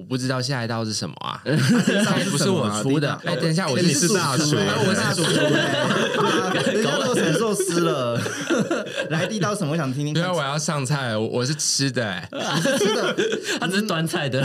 [0.00, 1.40] 我不知道下一道是什么啊？
[1.44, 3.12] 不不是我出的。
[3.24, 8.18] 哎，等一下，我你是大厨，哎我是大厨，哎人家做成寿司了。
[9.10, 9.72] 来，第一道什么？
[9.72, 10.32] 我想听听看对啊，。
[10.32, 12.28] 我要上菜，我我是吃的、哎
[12.78, 13.14] 吃的
[13.60, 14.40] 他只是端菜的。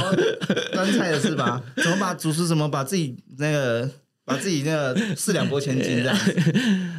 [0.73, 1.61] 端菜的是吧？
[1.77, 3.89] 怎么把主食怎么把自己那个
[4.25, 6.17] 把自己那个四两拨千斤这样？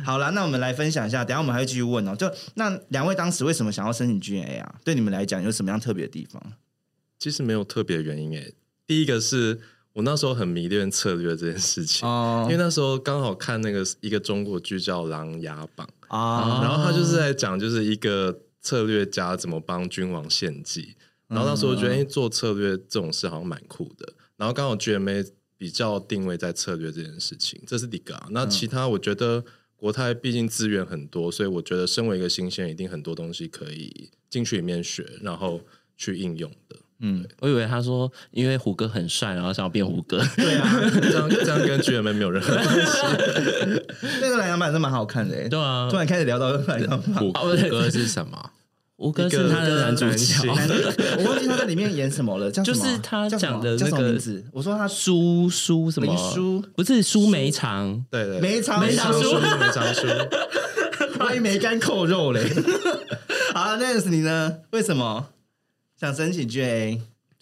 [0.05, 2.16] 好了，那我们来分享一下，等下我们还会继续问哦。
[2.16, 4.75] 就那两位当时为什么想要申请 GNA 啊？
[4.85, 6.42] 对你们来讲有什么样特别的地方？
[7.18, 8.55] 其实没有特别原因诶。
[8.87, 9.61] 第一个是
[9.94, 20.94] 我那时候很迷恋策略这件事情，哦因为那时候刚好看那个一个中国剧叫《琅琊榜》，啊，然后他就是在讲就是一个策略家怎么帮君王献计，
[21.29, 25.26] 然后那时候我觉得、哎做策略这种事好像蛮酷的，然后刚好 GMA
[25.57, 28.29] 比较定位在策略这件事情，这是第一个啊。
[28.31, 29.42] 那其他我觉得
[29.74, 35.62] 国泰毕竟资源很多，所以我觉得身为一个新鲜，一定很多东西可以进去里面学，然后
[35.96, 36.76] 去应用的。
[37.00, 40.20] 嗯，我以为他说因为胡歌很帅，然后想要变胡歌。
[40.37, 43.82] 对啊， 这样这样跟 GMA 没有任何关系。
[44.20, 45.48] 那个蓝洋版是蛮好看的欸。
[45.48, 47.56] 对啊突，然开始聊到蓝洋版，虎哥
[47.90, 48.50] 是什么？
[48.98, 50.48] 胡歌是他的男主角
[51.18, 54.42] 我忘记他在里面演什么了，叫什么就是他讲的那个名字？
[54.50, 60.06] 我说他苏苏什么林书不是苏梅长，对对，梅长梅苏长苏，梅长苏。
[61.18, 62.42] 万一 梅干扣肉嘞。
[63.52, 64.54] 好那 n 你呢？
[64.70, 65.26] 为什么
[65.98, 67.00] 想申请 GA？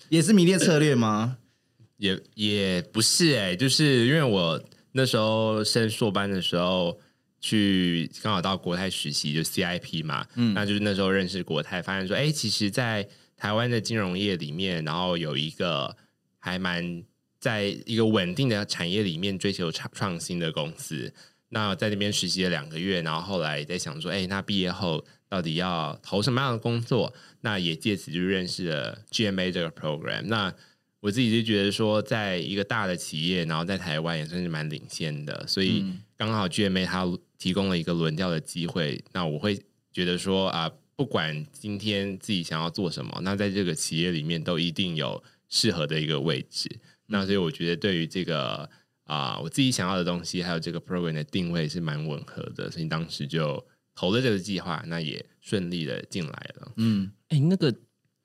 [0.09, 1.39] 也是迷恋策略吗？
[1.99, 4.63] 也也不是哎、就是因为我
[4.93, 6.99] 那时候升硕班的时候，
[7.41, 15.97] 去刚好到国泰实习，就 CIP 嘛，嗯，那就是那时候认识国泰，发现说，哎、其实，在台湾的金融业里面，然后有一个
[16.39, 17.03] 还蛮
[17.41, 21.13] 在一个稳定的产业里面追求创创新的公司。
[21.49, 25.05] 那在那边实习了两个月，然后后来在想说，哎、那毕业后
[25.35, 27.13] 到底要投什么样的工作？
[27.41, 30.23] 那也借此就认识了 GMA 这个 program。
[30.27, 30.55] 那
[31.01, 35.85] 我自己就觉得说，在一个大的企业，然后在台湾也算是蛮领先的，所以
[36.17, 37.05] 刚好 GMA 它
[37.37, 39.03] 提供了一个轮调的机会。
[39.13, 46.71] 那我会觉得说啊，不管今天自己想要做什么，那在这个企业里面都一定有适合的一个位置。
[47.07, 48.71] 那所以我觉得对于这个
[49.03, 56.73] 啊、我自己想要的东西，还有这个 program 的定位是蛮吻合的，所以当时就投了这个计划，那也顺利的进来了。
[56.77, 57.73] 嗯，哎、那个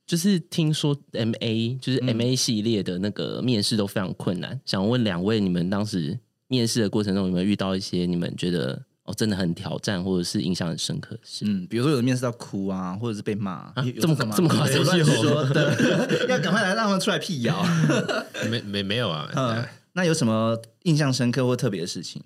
[0.06, 11.46] 就是听说 M A 就是 M A 系列的那个面试都非常困难，想问两位，你们当时面试的过程中有没有遇到一些你们觉得哦真的很挑战或者是印象很深刻的事？
[11.46, 17.64] 嗯，比如说有的面试到哭啊，或者是被骂，这么这么夸张说的， 要赶快来让他们出来辟谣。
[18.50, 19.30] 没没没有啊。
[19.36, 22.20] 嗯，那有什么印象深刻或特别的事情？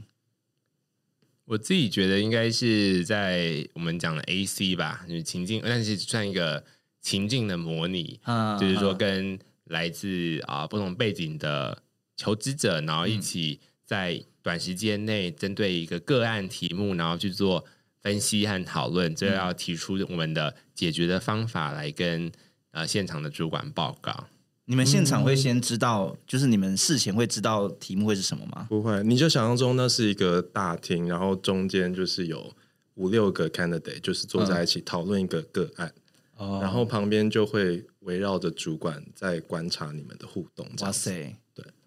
[1.45, 6.63] 我自己觉得应该是在我们讲的 AC 吧，就是情境，但是算一个
[7.01, 11.83] 情境的模拟，啊就是说跟来自啊不同背景的
[12.15, 17.65] 求职者，然后一起在短时间内针对一个个案题目，然后去做
[18.01, 22.31] 分析和讨论，这要提出我们的解决的方法来跟
[22.71, 24.27] 呃现场的主管报告。
[24.65, 28.65] 你们现场会先知道，就是你们事前会知道题目会是什么吗？
[28.69, 32.53] 不会，你就想象中那是一个大厅，然后中间就是有
[32.95, 35.93] 五六个 candidate，就是坐在一起讨论一个个案，
[36.37, 36.59] 哦。
[36.61, 40.65] 然后旁边就会围绕着主管在观察你们的互动。
[40.79, 41.35] 哇塞，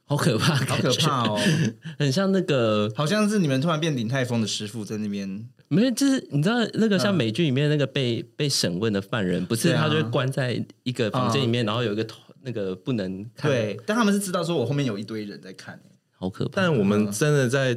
[0.04, 1.40] 好可怕，好可怕哦！
[1.98, 15.78] 很像那个好像是你们突然变鼎泰丰的师傅在那边，没有，就是你知道那个像美剧里面那个被、被审问的犯人，不是他就会关在一个房间里面，然后有一个头那个不能看，对，但他们是知道说我后面有一堆人在看，
[16.16, 16.52] 好可怕。
[16.54, 17.76] 但我们真的在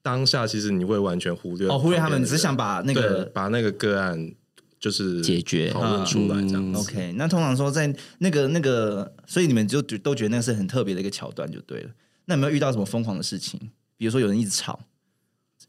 [0.00, 4.34] 当下，其实你会完全忽略哦，忽略他们，只想把那个把那个个案
[4.80, 6.80] 就是解决讨论出来这样子。
[6.80, 11.90] OK，那通常说在那个那个，所以你们就觉都觉得那是很特别的一个桥段就对了。
[12.24, 13.60] 那有没有遇到什么疯狂的事情？
[13.98, 14.80] 比如说有人一直吵，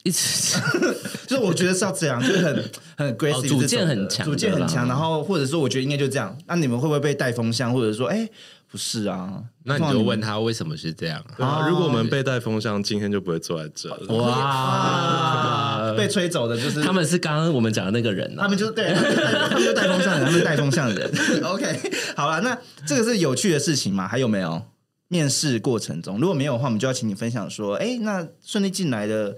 [0.02, 0.58] 一直
[1.28, 6.36] 就是我觉得是要这样，就是很很 aggressive，、哦主见很强主见很强，然后或者说我觉得应该就这样。
[6.46, 8.28] 那你们会不会被带风向，或者说哎
[8.70, 9.42] 不是啊？
[9.64, 11.22] 那你就问他为什么是这样？
[11.38, 14.16] 啊，哦如果我们被带风向，今天就不会坐在这了。
[14.16, 21.10] 哇，啊被吹走的就是他们是刚刚我们讲的那个人啊，他们就对，他们就带他们就带风向人，他们带风向人。
[21.44, 24.08] OK，好了，那这个是有趣的事情嘛？
[24.08, 24.62] 还有没有？
[25.08, 29.36] 面试过程中，如果没有的话，我们就要请你分享说，哎，那顺利进来的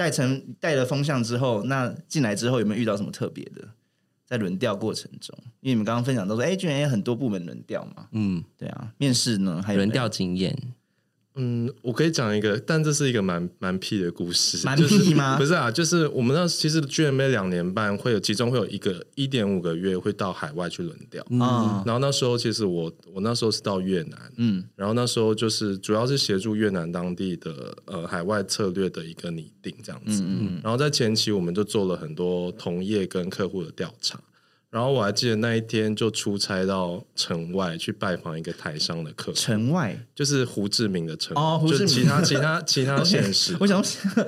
[0.00, 3.68] 带成带了风向之后，那进来之后有没有遇到什么特别的？
[4.24, 10.56] 在轮调过程中，因为你们刚刚分享都说，哎，居然有很多部门轮调嘛，嗯，对啊，面试呢还有轮调经验，
[11.36, 21.82] 嗯，我可以讲一个，但这是一个蛮蛮屁的故事，蛮就是屁吗不是啊，就是我们那其实 GMA 两年半会有其中会有一个一点五个月会到海外去轮调，啊？
[21.86, 30.22] 然后那时候其实我我那时候是到越南，嗯然后那时候就是主要是协助越南当地的呃海外策略的一个拟定这样子。
[30.26, 34.20] 嗯然后在前期我们就做了很多同业跟客户的调查。
[34.70, 39.98] 然后我还记得那一天就出差到城外去拜访一个台商的客户，城外？
[40.14, 41.86] 就是胡志明的城，哦胡志明。
[41.88, 43.56] 就其他其他 其他县市。
[43.58, 43.82] 我想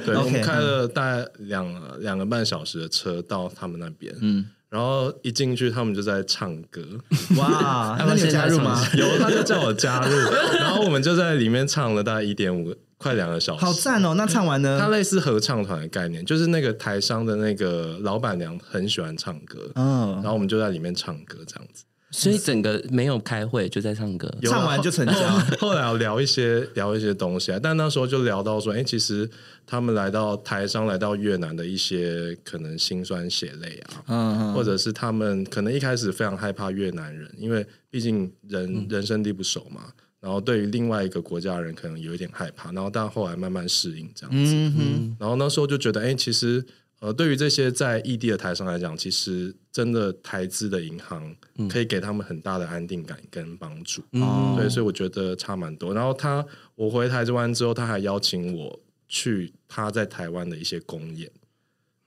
[0.05, 6.83] 对，我们开了大概两两个半小时的车到他们那边，嗯，然后一进去他们就在唱歌，
[7.39, 8.85] 哇，要不要那你有加入吗？
[8.97, 10.17] 有，他就叫我加入，
[10.59, 14.15] 然后我们就在里面唱了大概一点五快两个小时，好赞哦！
[14.17, 14.79] 那唱完呢？
[14.81, 21.85] 它类似合唱团的概念，就是那个台商的那个老板娘很喜欢唱歌，嗯然，后我们就在里面唱歌这样子。
[22.15, 25.15] 所以整个没有开会就在唱歌，唱完就成交。
[25.59, 29.27] 后来有聊一些聊一些东西啊，但那时候就聊到说，哎、其实
[29.67, 39.85] 他们来到台商来到越南的一些可能辛酸血泪啊，嗯嗯或者是他们可能一开始非常害怕越南人，因为毕竟人、人生地不熟嘛。
[40.23, 44.55] 然后对于另外一个国家的人可能有一点害怕，然后但后来慢慢适应这样子。
[44.55, 46.65] 嗯，然后那时候就觉得，哎，其实
[47.01, 51.35] 呃，对于这些在异地的台商来讲，其实真的台资的银行
[51.69, 54.01] 可以给他们很大的安定感跟帮助。
[54.13, 55.93] 哦对，所以我觉得差蛮多。
[55.93, 61.29] 然后他我回台湾之后，他还邀请我去他在台湾的一些公演。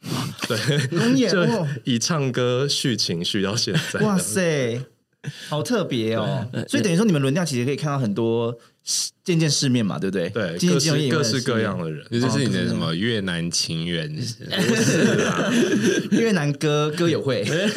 [0.47, 1.33] 对，公演
[1.83, 3.99] 以唱歌续情绪到现在。
[4.01, 4.79] 哇塞，
[5.49, 6.45] 好特别哦！
[6.67, 8.55] 所以等于说，你们轮调其实可以看到很多
[9.23, 10.29] 见见世面嘛，对不对？
[10.29, 12.05] 对，见见各式各式各样的人。
[12.11, 14.11] 这就是你哦的什么越南情缘？
[16.11, 17.67] 越南歌歌友会， 歌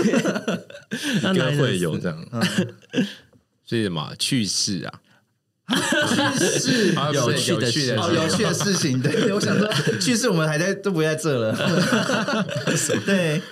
[1.59, 2.25] 会有这样，
[3.69, 5.01] 是什么趣事啊？
[5.69, 9.01] 趣的事哦，趣的事有趣的事情。
[9.03, 9.69] 对，我想说，
[10.01, 11.55] 去世我们还在都不在这了。
[13.05, 13.43] 对，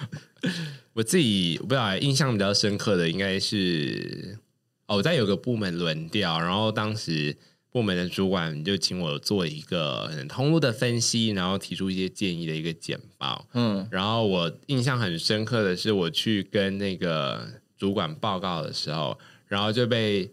[0.96, 4.38] 我自己我不知道印象比较深刻的应该是
[4.86, 7.36] 哦，我在有个部门轮调，然后当时
[7.70, 13.46] 部门的主管就请我做一个通路的分析，然后提出一些建议的一个简报。
[13.52, 19.18] 嗯，然后我印象很深刻的是，我去跟那个主管报告的时候，
[19.48, 20.32] 然后就被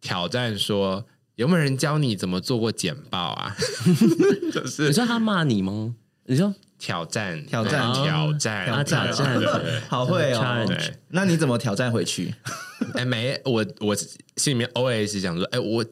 [0.00, 1.06] 挑战说。
[1.36, 3.54] 有没有人教你怎么做过简报啊？
[4.50, 5.94] 就是你说他骂你吗？
[6.24, 7.92] 你说挑战，挑战。
[7.92, 9.40] 挑战，啊挑战。
[9.88, 10.66] 好会哦。
[11.08, 12.34] 那你怎么挑战回去？
[12.94, 15.84] 哎，没，我我心里面 OS 想说，哎，我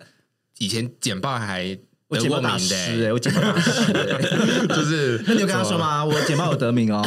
[0.58, 1.76] 以前简报还
[2.08, 2.74] 我简报大师
[3.06, 6.04] 哎，我简报大师哎， 就是那你有跟他说吗？
[6.04, 7.02] 我简报有得名哦。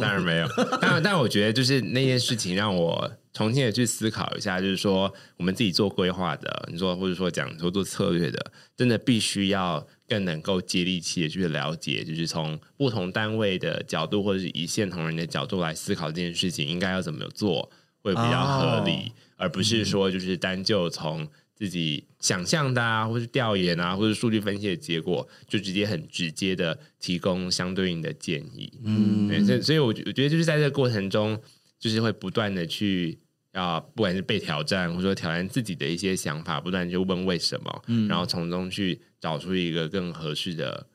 [0.00, 0.48] 当然没有，
[0.80, 17.70] 但但我觉得就是那件事情让我重新的去思考一下，就是说我们自己做规划的，你说或者说讲说做策略的，真的必须要更能够接地气的去了解，就是从不同单位的角度或者是一线同仁的角度来思考这件事情应该要怎么做
[18.02, 21.28] 会比较合理，而不是说就是单就从。
[21.58, 28.72] 自己想象的啊，或是调研啊，或者数据分析的结果，就直接很直接的提供相对应的建议。
[28.84, 31.36] 嗯，所以，所以我我觉得就是在这个过程中，
[31.80, 33.18] 就是会不断的去
[33.58, 40.86] 啊，不管是被挑战，或者说挑战自己的一些想法，不断就问为什么，嗯，然后从中去找出一个更合适的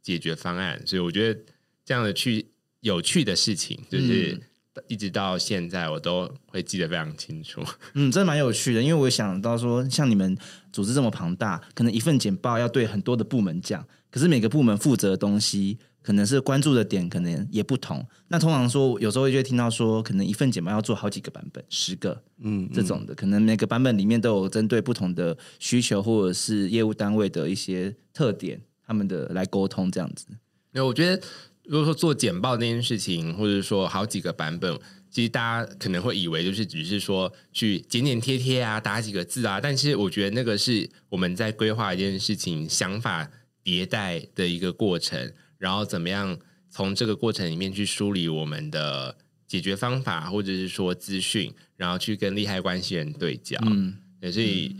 [0.00, 0.80] 解决方案。
[0.86, 1.40] 所以，我觉得
[1.84, 2.46] 这样的去
[2.80, 4.40] 有趣的事情，就是。
[4.88, 7.62] 一直到现在，我都会记得非常清楚。
[7.92, 10.34] 嗯，真的蛮有趣的，因为我想到说，像你们
[10.72, 18.04] 组织这么庞大，可能一份简报要对很多的部门讲，可是每个部门负责的东西，可能是关注的点，可能也不同。
[18.28, 30.26] 那通常说，有时候就会听到说，可能一份简报要做好几个版本，十个，嗯，这种的，可能每个版本里面都有针对不同的需求或者是业务单位的一些特点，他们的来沟通这样子。
[30.72, 31.22] 那我觉得。
[31.64, 34.76] 如果说做简报这件事情，或者说好几个版本，
[35.08, 39.60] 其实大家可能会以为就是只是说去剪剪贴贴啊，打几个字啊。
[39.60, 43.30] 但其实我觉得那个是我们在规划一件事情、想法
[43.62, 45.32] 迭代的一个过程，
[45.62, 46.36] 然后怎么样
[46.68, 53.56] 从这个过程里面去梳理我们的解决方法，或者是说资讯，然后去跟利害关系人对焦。
[53.66, 53.94] 嗯，
[54.32, 54.74] 所以。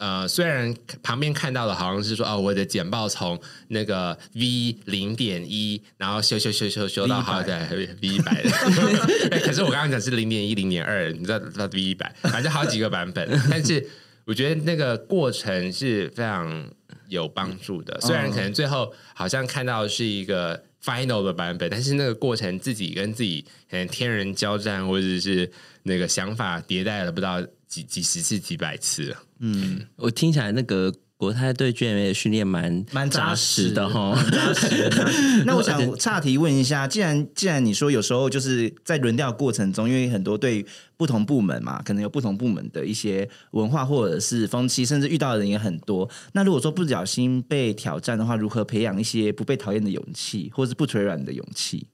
[0.00, 0.72] 呃，虽然
[1.02, 8.40] 旁边看到的好像是说，哦，我的简报从那个 V 零点一，然后修修修修修到好在 V 一百，
[9.42, 13.28] 可是我刚刚讲是零点一、零点二，你知道到 V 一百，反正好几个版本。
[13.50, 13.84] 但是
[14.24, 16.70] 我觉得那个过程是非常
[17.08, 18.00] 有帮助的。
[18.00, 25.50] 虽然可能最后好像看到是一个 final 的版本，但是那个过程自己跟自己可能天人交战，或者是
[25.82, 29.16] 那个想法迭代了不知道几几十次、几百次。
[29.40, 34.16] 嗯，我听起来那个国泰对 GMA 的训练蛮蛮扎实的哈。
[34.30, 34.88] 扎实。
[35.44, 40.64] 那我想 岔题问一下，既然既然你说有时候就是在轮调过程中，因为很多对
[40.96, 46.08] 不同部门嘛，可能有不同部门的一些文化或者是风气，甚至遇到的人也很多。
[46.34, 51.88] 那如果说不小心被挑战的话，如何培养一些不被讨厌的勇气，或是不腿软的勇气？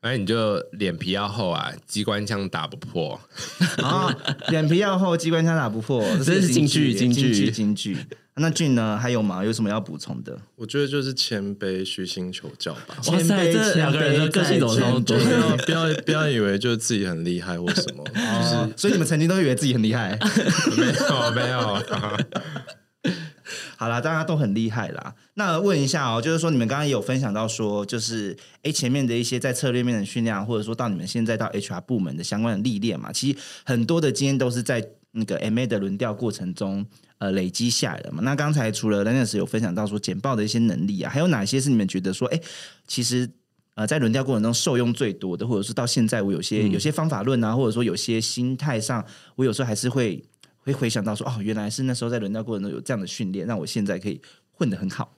[0.00, 3.18] 哎，你就脸皮要厚啊，机关枪打不破
[3.82, 4.12] 啊！
[4.48, 7.96] 脸皮要厚，机关枪打不破， 这是京剧，京剧，京剧。
[8.38, 8.98] 那俊呢？
[8.98, 9.42] 还有吗？
[9.42, 10.38] 有什么要补充的？
[10.56, 12.96] 我觉得就是谦卑，虚心求教吧。
[13.06, 15.16] 哇塞，这两个人的个性都差不多。
[15.64, 20.18] 不要不要以为就是自己很厉害或什么， 就是所以你们曾经都以为自己很厉害？
[20.76, 21.82] 没有没有。
[23.78, 25.14] 好啦，大家都很厉害啦。
[25.34, 36.84] 那问一下哦，就是说你们刚刚有分享到说，就是哎前面的一些在策略面的训练，或者说到你们现在到 HR 部门的相关的历练嘛，其实很多的经验都是在那个 MA 的轮调过程中
[37.18, 38.22] 呃累积下来的嘛。
[38.22, 42.40] 那刚才除了 Lennis 有分享到说简报的一些能力啊，还有哪些是你们觉得说，哎，
[42.86, 43.28] 其实
[43.74, 49.04] 呃在轮调过程中受用最多的，或者是到现在我有些有些方法论啊，或者说有些心态上，
[49.34, 50.22] 我有时候还是会。
[50.66, 55.16] 会回想到说哦，原来是那时候在轮调过程中有这样的训练，让我现在可以混得很好。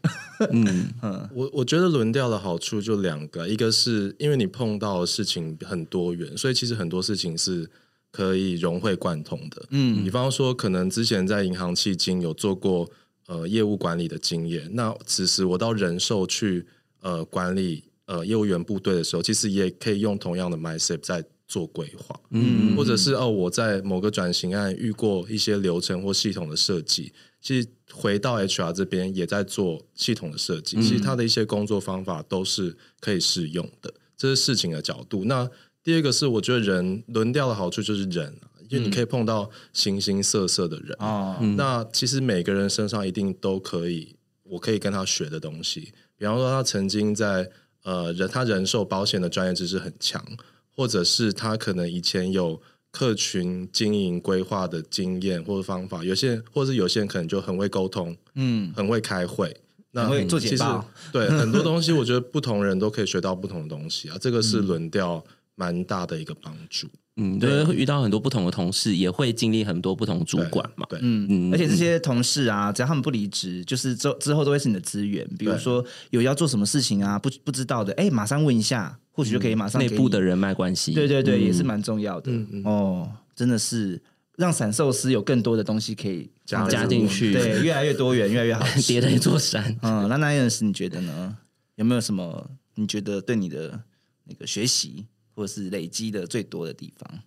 [0.50, 7.66] 嗯 嗯，我我觉得轮调的好处就两个，一个是因为你碰到的事情很多元，所以其实很多事情是
[8.10, 9.66] 可以融会贯通的。
[9.70, 12.90] 嗯，比方说可能之前在银行期间有做过
[13.26, 16.66] 呃业务管理的经验，那此时我到人寿去
[17.00, 21.24] 呃管理呃业务员部队的时候，其实也可以用同样的 mindset 在。
[21.50, 35.24] 做规划，嗯，或者是哦，我在某个转型案遇过一些流程或系统的设计，其实回到 HR 这边也在做系统的设计，其实他的一些工作方法都是可以适用的，这是事情的角度。
[35.24, 35.50] 那
[35.82, 40.96] 第二个是，我觉得人轮调的好处就是人，因为你可以碰到形形色色的人。
[40.98, 41.38] 啊。
[41.56, 47.50] 那其实每个人身上一定都可以，我可以跟他学的东西，比方说他曾经在
[47.82, 50.24] 呃人他人寿保险的专业知识很强。
[50.70, 52.62] 或者是他可能以前有
[52.92, 59.60] 客群经营规划的经验或者方法，有些或者是有些人可能就很会沟通，嗯，很会开会，
[59.90, 65.24] 那会做简报，对很多东西，我觉得不同人都可以学到不同的东西啊，这个是轮调
[65.58, 66.86] 蛮大的一个帮助。
[67.20, 70.86] 嗯，对，会遇到很多不同的同事，也会经历很多不同主管嘛。
[70.88, 75.28] 对，嗯嗯，而且这些同事啊，只要他们不离职，就是之之后都会是你的资源。
[75.36, 79.82] 比如说有要做什么事情啊，不不知道的，哎，马上问一下，或许就可以马上。
[79.82, 82.30] 内部的人脉关系，对对对，也是蛮重要的。
[82.64, 84.00] 哦，真的是
[84.36, 88.82] 让散寿司有更多的东西可以加加进去对，越来越多元，越来越好吃。
[88.86, 89.76] 叠了一座山。
[89.82, 91.36] 嗯，那那件事你觉得呢？
[91.74, 93.80] 有没有什么你觉得对你的
[94.24, 95.06] 那个学习
[95.38, 97.22] 或是累积的最多的地方？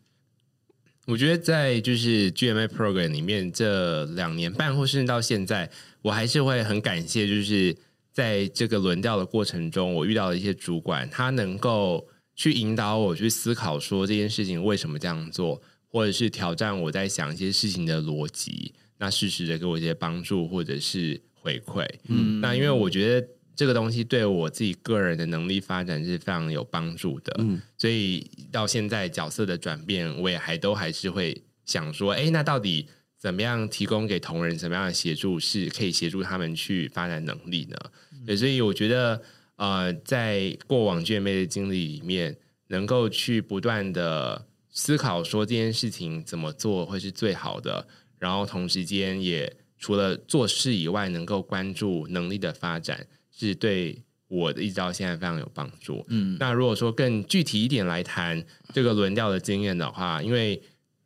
[1.07, 7.73] 我觉得在就是 GMA program 里面这两年半，或甚至到现在，我还是会很感谢，就是
[8.11, 12.05] 在这个轮调的过程中，我遇到的一些主管，他能够
[12.35, 21.87] 去引导我去思考，说这件事情为什么这样做，或者是挑战我在想一些事情的逻辑，那适时的给我一些帮助或者是回馈。
[22.09, 23.27] 嗯，那因为我觉得。
[23.55, 32.87] 这个东西对我自己个人的能力发展是非常有帮助的，嗯，所以到现在角色的转变，我也还都还是会想说，哎，那到底
[33.19, 37.77] 怎么样提供给同仁什么样的协助，是可以协助他们去发展能力呢？
[38.25, 39.21] 对，所以我觉得，
[39.57, 42.35] 呃，在过往卷妹的经历里面，
[42.67, 47.87] 能够去不断的思考说这件事情怎么做会是最好的，
[48.17, 53.05] 然后同时间也除了做事以外，能够关注能力的发展。
[53.31, 56.05] 是对我的一直到现在非常有帮助。
[56.09, 60.61] 嗯，那如果说更具体一点来谈这个轮调的经验的话，因为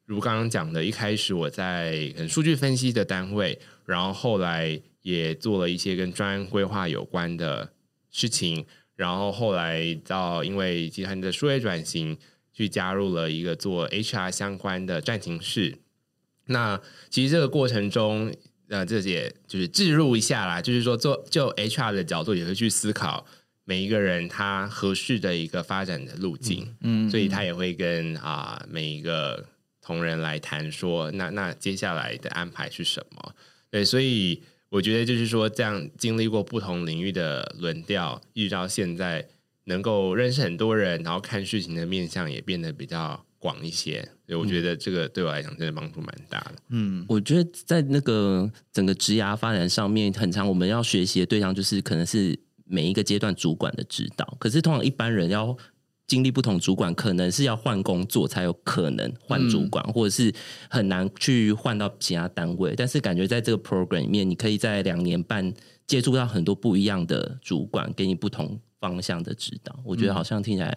[0.05, 7.71] 如刚刚讲的，一开始我在数据分析的单位，然后后来也做了一些跟专案规划有关的
[8.11, 8.65] 事情，
[8.95, 12.17] 然后后来到因为集团的数位转型，
[12.53, 15.80] 去加入了一个做 HR 相关的战情室。
[16.45, 18.32] 那其实这个过程中。
[18.68, 23.26] 那这些就是置入一下啦，就是说做就 HR 的角度也会去思考
[23.63, 29.45] 每一个人他合适的一个发展的路径，嗯，所以他也会跟啊每一个
[29.82, 33.36] 同仁来谈说，那那接下来的安排是什么？
[33.70, 39.28] 对，所以我觉得就是说这样经历过不同领域的轮调，一直到现在
[39.66, 43.24] 能够认识很多人，然后看事情的面相也变得比较。
[43.38, 46.55] 广一些，所以我觉得这个对我来讲真的帮助蛮大的。
[46.69, 54.36] 嗯，我觉得在那个整个职涯发展上面，很长我们要学习的对象就是可能是每一个阶段主管的指导。
[54.39, 55.55] 可是通常一般人要
[56.07, 60.34] 经历不同主管，可能是要换工作才有可能换主管，或者是
[60.69, 62.73] 很难去换到其他单位。
[62.76, 65.53] 但是感觉在这个 program 里面，你可以在两年半
[65.86, 69.80] 接触到很多不一样的主管，给你不同方向的指导。
[69.84, 70.76] 我觉得好像听起来。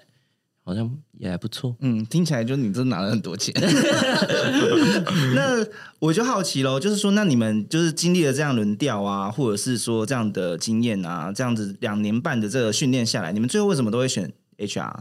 [0.69, 3.55] 好像也还不错，嗯，听起来就你真拿了很多钱。
[5.35, 5.67] 那
[5.99, 14.93] 我就好奇喽，就是说，那你们就是经历了这样轮调啊，或者是说这样的经验啊，这样子两年半的这个训练下来，你们最后为什么都会选 HR？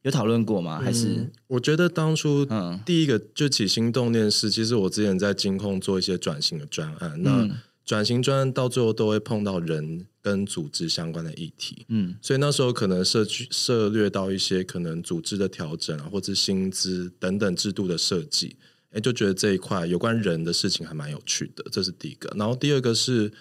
[0.00, 0.80] 有讨论过吗？
[0.82, 7.46] 还是我觉得当初嗯，第一个就起心动念是，其实我之前在金控做一些转型的专案，那
[7.90, 10.06] 转型专案到最后都会碰到人。
[10.22, 18.54] 跟组织相关的议题，嗯，所以那时候可能涉去涉略到一些可能组织的调整啊，或者薪资等等制度的设计，
[18.90, 22.30] 哎，就觉得这一块有关人的事情还蛮有趣的，这是第一个。
[22.36, 23.32] 然后第二个是，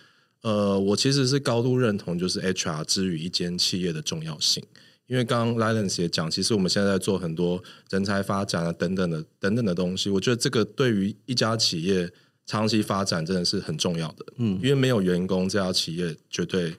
[0.42, 4.64] 呃，我其实是高度认同就是 HR 之于一间企业的重要性，
[5.08, 12.10] 因为刚刚 Lance 也讲，其实我们现在在做很多人才发展啊等等的等等的东西，我觉得这个对于一家企业。
[12.50, 16.76] 长期发展真的是很重要的，嗯，因为没有员工，这家企业绝对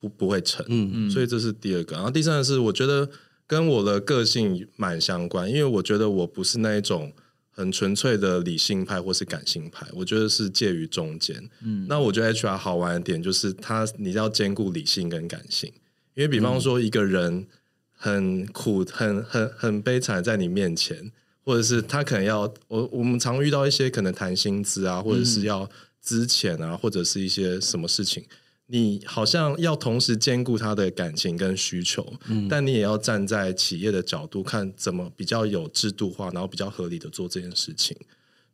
[0.00, 1.94] 不不会成，嗯嗯，所以这是第二个。
[1.94, 3.06] 然后第三个是，我觉得
[3.46, 7.12] 跟我的个性蛮相关，因为我觉得我不是那一种
[7.50, 11.50] 很纯粹的理性派或是感性派，我觉得是介于中间。
[11.62, 15.70] 嗯，那我觉得 HR 好玩的点就是他你要兼顾理性跟感性，
[16.14, 17.46] 因为比方说一个人
[17.92, 21.12] 很苦、很很很悲惨在你面前。
[21.44, 25.68] 或者是他可能要我，我们常遇到一些可能谈薪资啊，或者是要
[26.00, 28.24] 资钱啊，或者是一些什么事情，
[28.66, 37.94] 你好像要同时兼顾他的感情跟需求，嗯，但你也要站在企业的角度看怎么比较有制度化，然后比较合理的做这件事情。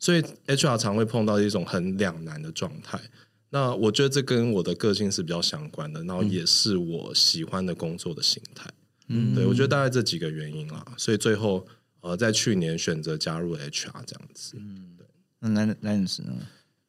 [0.00, 3.00] 所以 HR 常会碰到一种很两难的状态。
[3.50, 8.68] 那我觉得这跟我的个性是比较相关的，然后也是我喜欢的工作的形态。
[9.08, 11.64] 嗯，对我觉得大概这几个原因啦，所以最后。
[12.00, 15.06] 呃，在去年选择加入 HR 这样子，嗯，对。
[15.40, 16.34] 那男男子呢？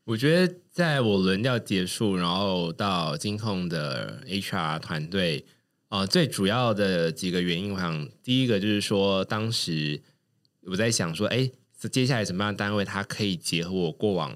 [0.03, 5.45] 我觉得在我轮调结束，然后到金控的 HR 团队，
[5.89, 10.01] 呃，最主要的几个原因，我想第一个就是说，当时
[10.63, 11.49] 我在想说，哎，
[11.91, 14.35] 接下来什么样的单位，它可以结合我过往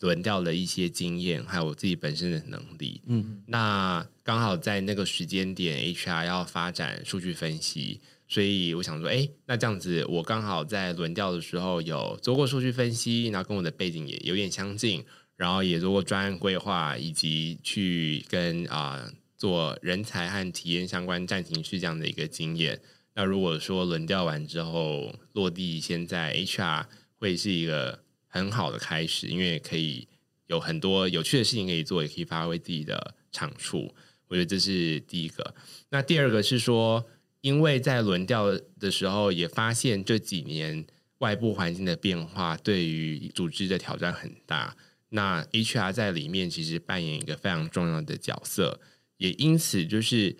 [0.00, 8.00] 轮调的一些经验，还有我自己本身的能力，嗯，那刚好在那个时间点，HR 要发展数据分析。
[8.28, 15.04] 所以我想说，哎，那这样子，我刚好在轮调的时候有做过数据分析，然后跟我的背景也有点相近，
[15.36, 22.80] 然后也做过专案规划，以及去跟啊做人才和体验相关战情是这样的一个经验。
[23.14, 26.86] 那如果说轮调完之后落地，现在 HR
[27.18, 28.04] 会是一个。
[28.28, 30.06] 很好的开始，因为可以
[30.46, 33.94] 有很多有趣的事情可以做，也可以发挥自己的长处。
[34.28, 35.54] 我觉得这是第一个。
[35.88, 37.02] 那第二个是说，
[37.46, 40.84] 因为在轮调的时候也发现这几年
[41.18, 44.76] 外部环境的变化对于组织的挑战很大。
[45.10, 48.80] 那 HR 在里面其实扮演一个非常重要的角色，
[49.18, 50.36] 也因此就是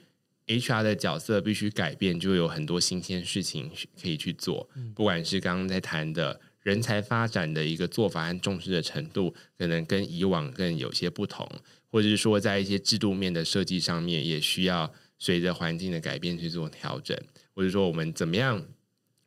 [0.49, 3.71] HR 的角色必须改变，就有很多新鲜事情
[4.03, 4.69] 可以去做。
[4.93, 11.49] 不管是刚刚在谈的人才发展的一个做法和重视的程度，可能跟以往更有些不同。
[11.89, 17.17] 或者是说，在一些制度面的设计上面，也需要随着环境的改变去做调整。
[17.55, 18.67] 或者说，我们怎么样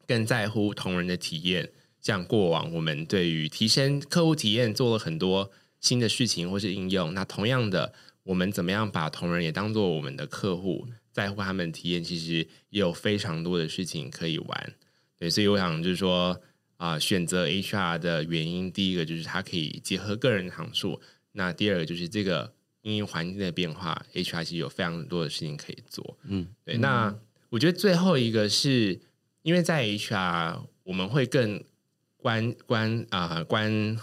[0.06, 1.72] 更在乎同仁的体验？
[2.02, 7.14] 像过往我们对于提升客户体验做了很多新的事情或是应用。
[7.14, 12.02] 那同样的，我们怎么样把同仁也当做我们的客户，在乎他们体验？
[12.02, 14.74] 其实也有非常多的事情可以玩。
[15.18, 16.40] 对，所以我想就是说
[16.78, 21.02] 啊，选择 HR 的原因，第一个就是它可以结合个人长处。
[21.34, 26.18] 那第二个就是这个因为环境的变化，HR 其实有非常多的事情可以做。
[26.24, 26.78] 嗯，对。
[26.78, 27.14] 那
[27.50, 29.00] 我觉得最后一个是
[29.42, 31.64] 因为在 HR 我们会更
[32.18, 33.98] 关关啊关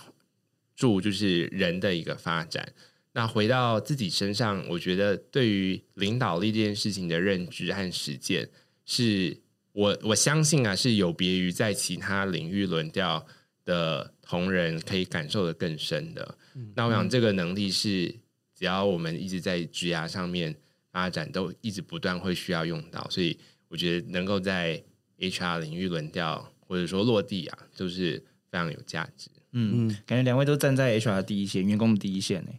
[0.75, 2.73] 注就是人的一个发展。
[3.13, 8.51] 那回到自己身上，我觉得对于领导力这件事情的认知和实践，
[8.85, 9.41] 是
[9.73, 13.27] 我我相信啊是有别于在其他领域轮调
[13.65, 16.37] 的同仁可以感受的更深的。
[16.75, 18.15] 那我想，这个能力是
[18.59, 20.55] 只要我们一直在职涯上面
[20.91, 23.07] 发展，都一直不断会需要用到。
[23.11, 23.39] 所以，
[23.69, 24.83] 我觉得能够在
[25.19, 28.19] HR 领域轮调或者说落地啊，都是
[28.51, 29.29] 非常有价值。
[29.53, 32.51] 嗯嗯，感觉两位都站在 HR 第一线，员工的第一线呢。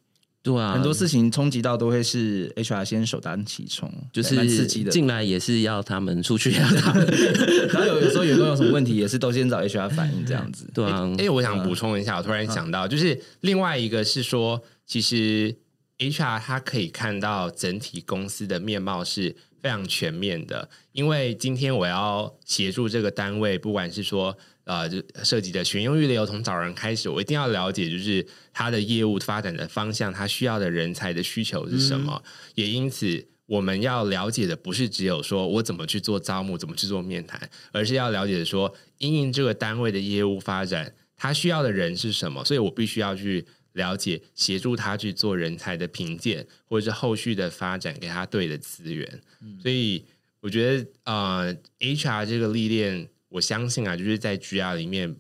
[0.43, 4.89] 对啊，很多事情冲击到都会是 HR 先首当其冲，就是刺激的。
[4.89, 7.05] 进来也是要他们出去要他们，
[7.73, 10.69] 然后有有时候员工有什么问题，也是都先找 HR 反映这样子。
[10.73, 15.53] 对啊，哎，我想补充一下，我突然想到，就是另外一个是说，其实
[15.97, 24.37] HR 他可以看到整体公司的面貌是非常全面的，因为今天我要协助这个单位，不管是说。
[24.67, 32.21] 呃，就涉及的选用预留从找人开始，我一定要了解，就是他的业务发展的方向，他需要的人才的需求是什么。
[32.53, 42.43] 也因此，我们要了解的不是只有说我怎么去做招募，怎么去做面谈，而是要了解说，因应这个单位的业务发展，他需要的人是什么。
[42.43, 43.45] 所以我必须要去
[43.78, 49.21] 了解，协助他去做人才的评鉴，或者是后续的发展，给他对的资源。
[49.61, 50.03] 所以，
[50.41, 53.09] 我觉得呃，HR 这个历练。
[53.30, 55.13] 我相信啊，就是在 GR 里面，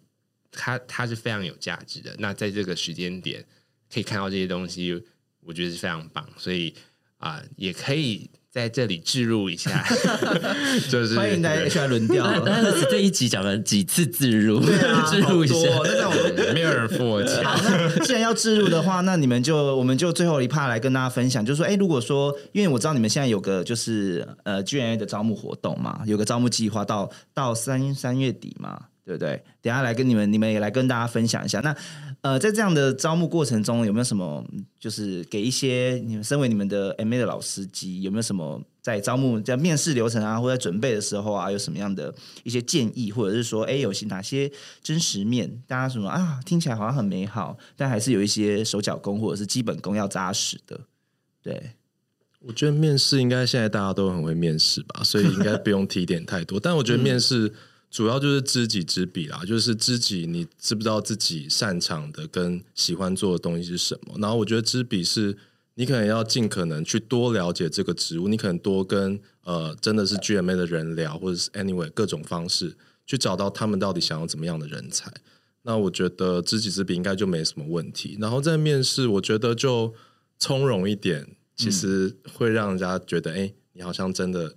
[0.49, 2.15] 它它是非常有价值的。
[2.19, 3.45] 那在这个时间点
[3.93, 5.03] 可以看到这些东西，
[5.41, 6.25] 我觉得是非常棒。
[6.37, 6.73] 所以
[7.17, 9.85] 啊，也可以在这里置入一下，
[10.89, 12.41] 就是欢迎大家 HR 轮调。
[12.43, 14.59] 但是这一集讲了几次置入，
[15.11, 15.53] 置入一下，
[15.99, 17.43] 那我没有人付我钱。
[17.43, 28.79] 好，那既然要置入的话，那你们就我们就最后一趴来跟大家分享，就是说，哎，如果说，因为我知道你们现在有个就是呃 G N A 的招募活动嘛，有个招募计划到到三三月底嘛。
[29.07, 29.41] 对不对？
[29.61, 31.61] 等下来跟你们，你们也来跟大家分享一下。
[31.61, 31.73] 那
[32.19, 34.45] 呃，在这样的招募过程中，有没有什么
[34.77, 44.51] 就是给一些你们身为你们的 MA 的老司机，有没有什么在招募在面试流程啊，或者准备的时候啊，有什么样的一些建议，或者是说，哎，有些哪些
[44.83, 50.77] 真实面，大家什么啊，听起来好像很美好，但还是有一些手脚功或者是基本功要扎实的。
[51.41, 51.71] 对，
[52.41, 56.59] 我觉得面试应该现在大家都很会面试吧，所以应该不用提点太多。
[56.59, 57.53] 但我觉得面试。
[57.89, 64.15] 主要就是知己知彼啦，就是知己，你知不知道自己擅长的跟喜欢做的东西是什么？
[64.19, 65.35] 然后我觉得知彼是，
[65.75, 72.75] 你可能要尽可能去多了解这个职务，你可能多跟呃真的是 GMA 的人聊，或者是 anyway 各种方式
[73.05, 75.11] 去找到他们到底想要怎么样的人才。
[75.63, 78.17] 那我觉得知己知彼应该就没什么问题。
[78.19, 79.93] 然后在面试，我觉得就
[80.37, 81.25] 从容一点，
[81.55, 84.55] 其实会让人家觉得，哎，你好像真的。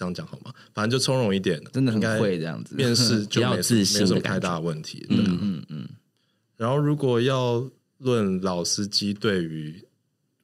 [0.00, 0.50] 这样讲好吗？
[0.72, 2.74] 反正就从容一点，真的很会这样子。
[2.74, 5.04] 面试 就没没什么太大问题。
[5.10, 5.88] 嗯嗯嗯。
[6.56, 9.84] 然后，如果要论老司机对于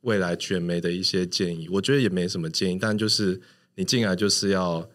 [0.02, 3.40] 未来卷眉的一些建议，我觉得也没什么建议，但就是
[3.76, 4.86] 你进来就是要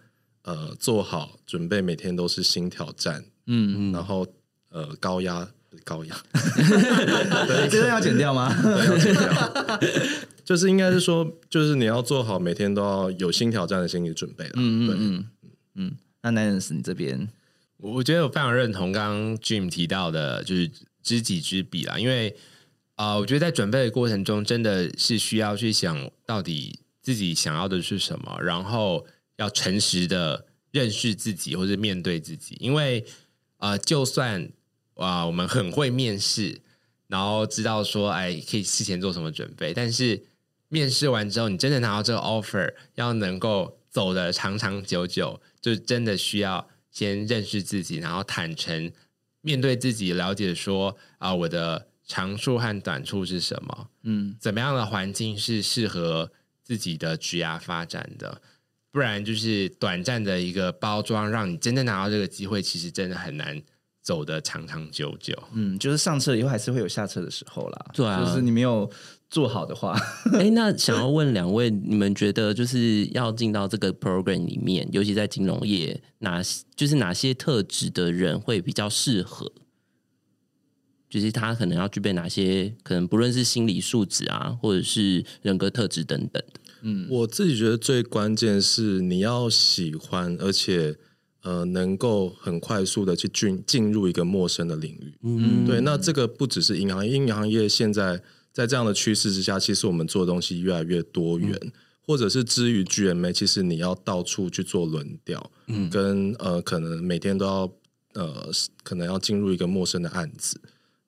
[0.43, 3.25] 呃做好准备，每天都是新挑战。
[3.47, 3.91] 嗯嗯。
[3.91, 4.27] 然后
[4.69, 5.51] 呃高压
[5.83, 6.15] 高压，
[7.69, 8.53] 这个要剪掉吗？
[8.63, 9.79] 要剪掉。
[10.43, 14.51] 就是应该是说，就是你要做好每天都要有新挑战的心理准备了。
[14.55, 15.25] 嗯嗯嗯
[15.75, 15.95] 嗯。
[16.23, 17.29] 那男人是你这边，
[17.77, 20.69] 我觉得我非常认同刚刚 Jim 提到的，就是
[21.01, 21.97] 知己知彼啦。
[21.97, 22.35] 因为
[22.95, 29.05] 啊，我觉得在准备的过程中，真的是需要去想到底自己想要的是什么，然后
[29.37, 32.57] 要诚实的认识自己或者面对自己。
[32.59, 33.05] 因为
[33.57, 34.49] 啊，就算
[34.95, 36.61] 啊，我们很会面试，
[37.07, 39.73] 然后知道说，哎，可以事前做什么准备。
[39.73, 40.23] 但是
[40.69, 48.91] 面试完之后，你真的拿到这个 offer，要能够走的长长久久，就真的需要先认识自己，然后坦诚
[49.41, 53.89] 面对自己，了解说啊，我的长处和短处是什么？
[54.03, 56.31] 嗯，怎么样的环境是适合
[56.63, 58.41] 自己的职涯发展的？
[58.91, 63.61] 不然就是短暂的一个包装，让你真正拿到这个机会，其实真的很难
[64.01, 65.37] 走的长长久久。
[65.53, 67.85] 嗯，就是上车以后还是会有下车的时候啦。
[67.93, 68.89] 对啊就是你没有
[69.29, 69.97] 做好的话，
[70.33, 76.41] 哎，那想要 问两位，你们觉得就是要进到这个 program 里面，尤其在金融业，哪
[76.75, 79.51] 就是哪些特质的人会比较适合？
[81.09, 86.41] 就是他可能要具备哪些，可能不论是心理素质啊，或者是人格特质等等
[86.83, 87.05] 嗯。
[87.09, 90.95] 我自己觉得最关键是你要喜欢，而且
[91.43, 95.13] 呃能够很快速的去进进入一个陌生的领域。
[95.23, 95.81] 嗯，对。
[95.81, 98.21] 那这个不只是银行业，银行业现在
[98.51, 101.57] 在这样的趋势之下，其实我们做的东西越来越多元，
[102.05, 107.71] 或者是之于 GMA，其实你要到处去做轮调，嗯，跟呃可能每天都要
[108.13, 108.49] 呃
[108.83, 110.59] 可能要进入一个陌生的案子。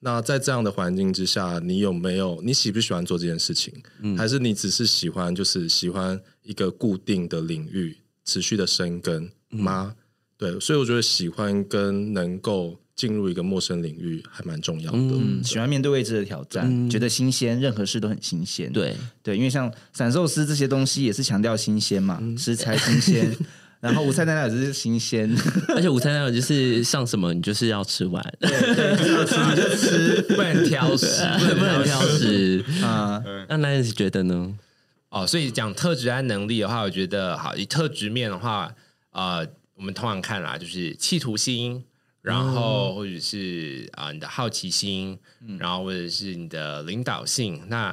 [0.05, 3.73] 那在这样的环境之下，你有没有你喜不喜欢做这件事情？
[4.17, 9.95] 还是你只是喜欢就是喜欢一个固定的领域持续的生根吗？
[10.38, 14.97] 对，所以我觉得喜欢跟能够进入一个陌生领域还蛮重要的。
[14.97, 18.71] 嗯，喜欢面对未知的挑战，觉得新鲜，任何事都很新鲜。
[18.71, 23.36] 对对，因为像散寿司这些东西也是强调新鲜嘛，食材新鲜。
[23.79, 25.29] 然后午餐奶奶就是新鲜，
[25.75, 31.05] 而且午餐奶奶就是上什么你就是要吃完，对，就是要吃你就吃， 不能挑食，
[31.53, 33.21] 不能挑食啊。
[33.49, 34.57] 那奶奶觉得呢？
[35.09, 37.53] 哦，所以讲特质和能力的话，我觉得好。
[37.57, 38.73] 以特质面的话，
[39.11, 39.45] 呃，
[39.84, 41.84] 我们通常看啦，就是企图心，
[42.21, 45.19] 然后或者是啊你的好奇心，
[45.59, 47.61] 然后或者是你的领导性。
[47.67, 47.88] 那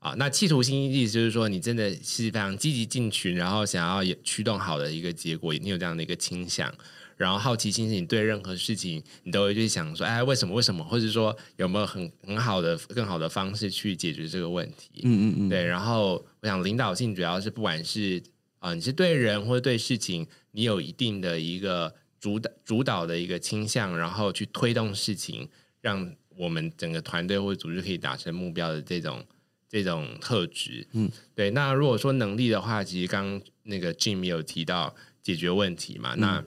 [0.00, 6.70] 啊，那企图心意思就是说，你真的是非常积极进群，然后想要也驱动好的一个结果，你有这样的一个倾向。
[7.16, 10.54] 然后好奇心是你对任何事情，你都会去想说，哎，为什么？
[10.54, 10.84] 为什么？
[10.84, 15.00] 或者说有没有很很好的、更好的方式去解决这个问题？
[15.04, 15.48] 嗯嗯嗯。
[15.48, 15.64] 对。
[15.64, 18.22] 然后我想领导性主要是不管是
[18.62, 25.48] 啊，你是对人或者对事情，你有一定的一个主导主导的一个倾向，然后去推动事情，
[25.80, 29.24] 让我们整个团队或者组织可以达成目标的这种。
[29.68, 31.50] 这种特质，嗯，对。
[31.52, 36.44] 那如果说能力的话，其实刚那个 Jim 有提到解决问题嘛，那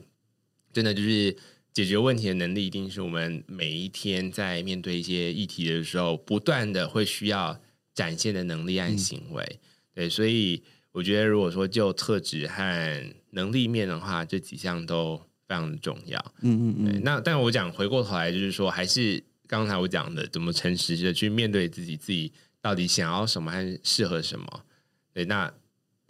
[0.72, 1.36] 真的就是
[1.72, 7.60] 解决问题的能力，一定是我们每一天在面对一些议题的时候，不断的会需要
[7.92, 9.58] 展现的能力和行为。
[9.92, 10.62] 对，所以
[10.96, 16.18] 我觉得，如果说就特质和能力面的话，这几项都非常的重要。
[16.40, 17.00] 嗯嗯嗯。
[17.04, 22.32] 那但我讲回过头来，就是说，还是刚才我讲的，怎么诚实的去面对自己，自己。
[22.62, 24.64] 到底想要什么，还是适合什么？
[25.12, 25.52] 对，那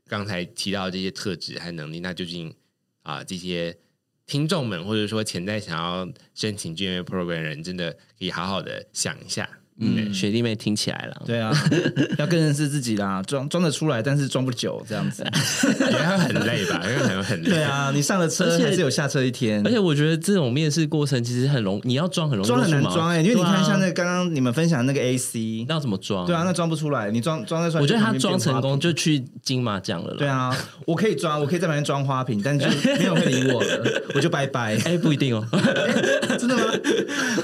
[0.07, 2.55] 刚才提到这些特质和能力，那究竟
[3.03, 3.77] 啊，这些
[4.25, 9.47] 听众们或者说潜在想要申请 GMA program 人，真的可以好好的想一下。
[9.79, 11.53] 嗯，学弟妹听起来了，对啊，
[12.19, 15.23] 要更认识自己啦，装装得出来，但是装不久这样子，
[15.79, 17.51] 因为很累吧，因为很很累。
[17.51, 26.27] 对啊，你上了车还是有下车一天，而且我觉得这种面试过程其实很容，你要装很容易，装很难装哎，因为你看像那刚刚你们分享那个 AC，那要怎么装？
[26.27, 30.15] 对啊，那装不出来，你装装在出来，我觉得他装成功就去金马奖了。
[30.15, 30.57] 对啊，
[30.87, 32.67] 我可以装，我可以在旁边装花瓶，但就
[32.99, 34.77] 没有人理我了， 我就拜拜。
[34.87, 35.47] 哎，不一定哦，
[36.39, 36.63] 真的吗？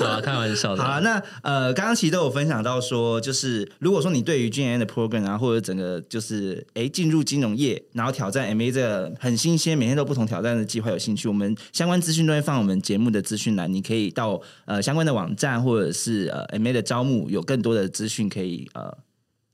[0.00, 0.82] 好，开玩笑的。
[0.82, 3.20] 好，那呃，刚刚其实都有分享到说。
[3.20, 18.96] 就是，如果说你对于 G N 的 program 啊，或者整个就是哎进入金融业，然后挑战 M A 这个很新鲜，每天都不同挑战的计划有兴趣，我们相关资讯都会放我们节目的资讯栏，你可以到呃相关的网站或者是呃 M A 的招募，有更多的资讯可以呃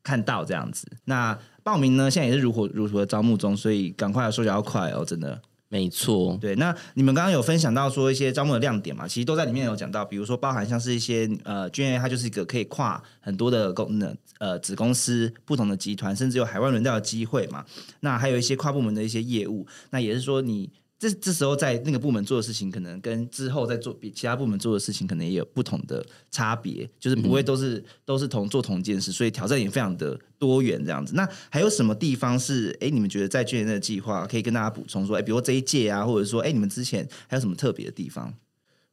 [0.02, 0.86] 看到这样子。
[1.04, 5.40] 那报名呢，现在也是如火如荼的招募中，所以赶快，手脚要快哦，真的。
[5.70, 9.06] 没错，对，那你们刚刚有分享到说一些招募的亮点嘛？
[9.06, 17.64] 其实都在里面有讲到，比如说包含像是一些呃，GA 它就是一个可以跨很多的功能呃子公司、不同的集团，甚至有海外轮调的机会嘛。
[18.00, 20.70] 那还有一些跨部门的一些业务，那也是说你。
[20.98, 31.14] 这这时候在那个部门做的事情，可能跟之后在做比其他部门做的事情，可能也有不同的差别，就是不会都是都是同做同一件事，所以挑战也非常的多元这样子。
[31.14, 38.34] 那还有什么地方是哎，你们觉得在去年的计划可以跟大家补充说，哎，比如这一届啊，或者说哎，你们之前还有什么特别的地方？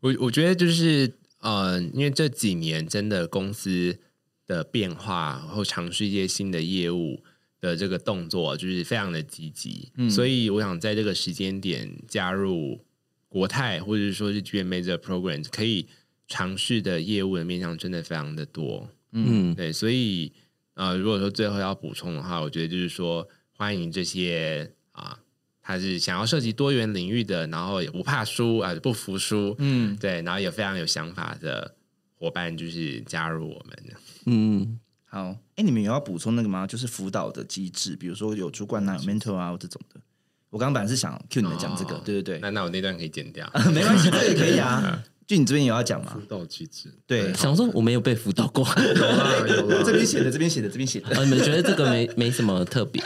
[0.02, 3.98] 我我觉得就是呃，因为这几年真的公司
[4.46, 7.24] 的变化，然后尝试一些新的业务。
[7.66, 12.80] 的这个动作就是非常的积极，所以我想在这个时间点加入
[13.28, 15.88] 国泰或者说是 GMA 的 program，可以
[16.28, 18.90] 尝试的业务的面向真的非常的多。
[19.12, 20.32] 嗯，对，所以
[20.76, 25.18] 呃，如果说最后要补充的话，我觉得就是说，欢迎这些啊，
[25.62, 31.76] 他是想要涉及多元领域的，然后也不怕输啊、不服输，嗯，对，然后也非常有想法的
[32.14, 33.78] 伙伴，就是加入我们。
[34.26, 34.80] 嗯，
[35.16, 36.68] 好，哎，你们有要补充那个吗？
[36.68, 40.02] 就是辅导的机制，比如说有主管啊、有 mentor 啊这种的。
[40.50, 43.50] 我刚刚本来是想 Q 你们讲这个，哦对对对，那那我那段可以剪掉。
[43.74, 45.02] 没关系，这也可以 啊。
[45.26, 46.20] 就你这边有要讲吗辅？
[46.26, 51.08] 导机制，对，想说我没有被辅导过，有啦有啦这边写的，这边写的，这边写的。
[51.16, 53.02] 呃，你们觉得这个没没什么特别？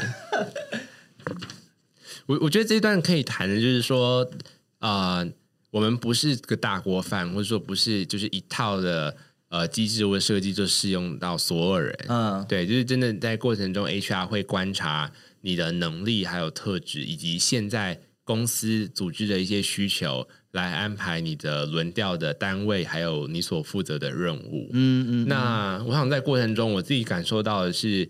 [2.26, 4.28] 我我觉得这一段可以谈的就是说，
[4.80, 5.24] 啊，
[5.70, 9.16] 我们不是个大锅饭，或者说不是就是一套的
[9.50, 11.96] 呃机制或设计就适用到所有人。
[12.08, 24.70] 嗯，对，就是真的在过程中，HR 会观察你的能力、还有特质，以及现在公司组织的一些需求，来安排你的轮调的单位，还有你所负责的任务。
[24.74, 28.08] 嗯嗯，那我想在过程中，我自己感受到的是，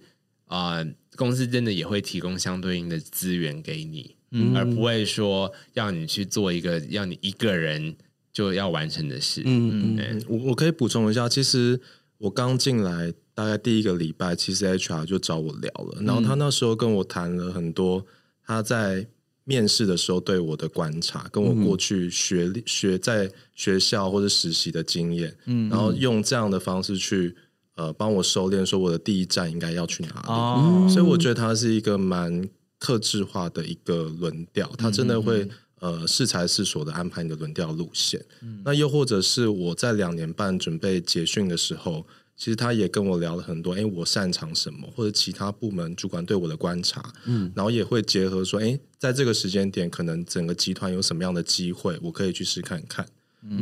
[0.48, 0.86] 啊、
[1.16, 7.96] 公司真的也会提供相对应的资源给你，嗯而不会说要你去做一个要你一个人
[8.40, 9.42] 就要完成的事。
[9.44, 10.26] 嗯嗯对。
[10.30, 11.78] 我我可以补充一下，其实
[12.18, 18.06] 我刚进来大概第一个礼拜，其实 HR 就找我聊了，然后他那时候跟我谈了很多
[18.46, 19.06] 他在
[19.44, 27.36] 面试的时候对我的观察，跟我过去学历学在学校或者实习的经验，嗯，然后用这样的方式去
[27.76, 35.46] 呃帮我收敛，说我的第一站应该要去哪里，哦，所以我觉得它是一个蛮克制化的一个论调，它真的会
[35.80, 38.24] 呃适才适所的安排你的轮调路线。
[38.64, 42.06] 那又或者是我在两年半准备结训的时候，
[42.38, 53.06] 其实他也跟我聊了很多，哎，我擅长什么，或者其他部门主管对我的观察，嗯，然后也会结合说，哎，在这个时间点，可能整个集团有什么样的机会，我可以去试看看。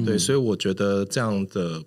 [0.05, 1.83] 对，所以我觉得这样的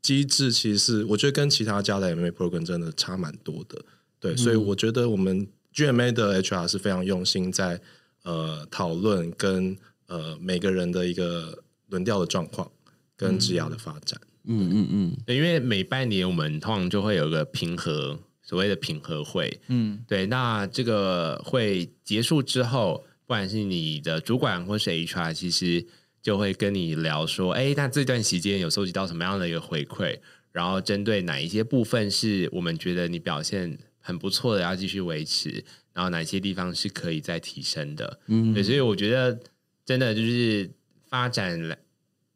[0.00, 3.80] 机制其实是，我觉得跟其他家的 MA program 真的差蛮多的。
[4.20, 7.80] 对，所以我觉得我们 GMA 的 HR 是非常用心在
[8.22, 12.70] 呃讨论跟呃每个人的一个轮调的状况
[13.16, 14.20] 跟职涯的发展。
[14.44, 19.60] 嗯嗯嗯，对，因为每半年我们通常就会有个平和，所谓的平和会。
[19.68, 25.86] 嗯，对，那这个会结束之后，不管是你的主管或是 HR，其实
[26.20, 30.18] 就会跟你聊说，哎，那这段时间有收集到什么样的一个回馈，
[30.50, 38.20] 然后针对哪一些部分是我们觉得你表现很不错的，要继续维持，然后哪些地方是可以再提升的。
[38.26, 39.38] 嗯，对，所以我觉得
[39.84, 40.70] 真的就是
[41.08, 41.78] 发展来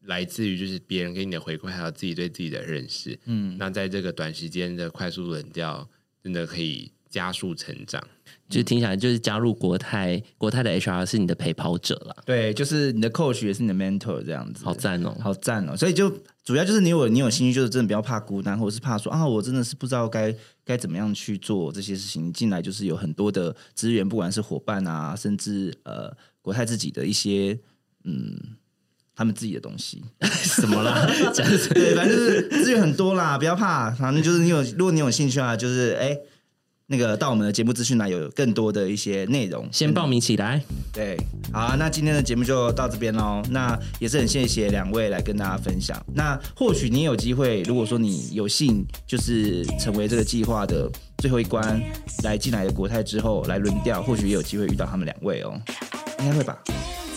[0.03, 3.19] 来自于就是别人给你的回馈，还有自己对自己的认识。
[3.25, 5.89] 嗯，那在这个短时间的快速冷掉，
[6.23, 8.03] 真的可以加速成长。
[8.49, 15.17] 就听起来就是加入国泰，国泰的 HR 是你的陪跑者啦，对，就是你的 coach 也是你的 mentor 这样子，好赞哦！
[15.21, 15.77] 好赞哦！
[15.77, 16.09] 所以就
[16.45, 20.33] 主要就是你有你有兴趣，就是真的不要怕孤单，或者是怕说啊，我真的是不知道该
[20.65, 22.29] 该怎么样去做这些事情。
[22.29, 27.59] 你进来就是有很多的资源，不管是伙伴啊，甚至呃国泰自己的一些
[28.05, 28.37] 嗯。
[29.19, 31.07] 他们自己的东西 什么啦？
[31.07, 33.91] 对，反正就是资源很多啦，不要怕。
[33.93, 36.15] 反正就是你有，如果你有兴趣啊，就是哎、
[36.89, 40.63] 那个到我们的节目资讯栏有更多的一些内容，先报名起来。
[40.93, 41.17] 对，
[41.53, 43.43] 好、啊，那今天的节目就到这边喽。
[43.51, 46.01] 那也是很谢谢两位来跟大家分享。
[46.15, 51.83] 那或许你有机会，如果说你有幸就是成为这个计划的最后一关，
[52.23, 55.61] 来进来的国泰之后来轮调，或许也有机会遇到他们两位哦，
[56.21, 56.57] 应该会吧？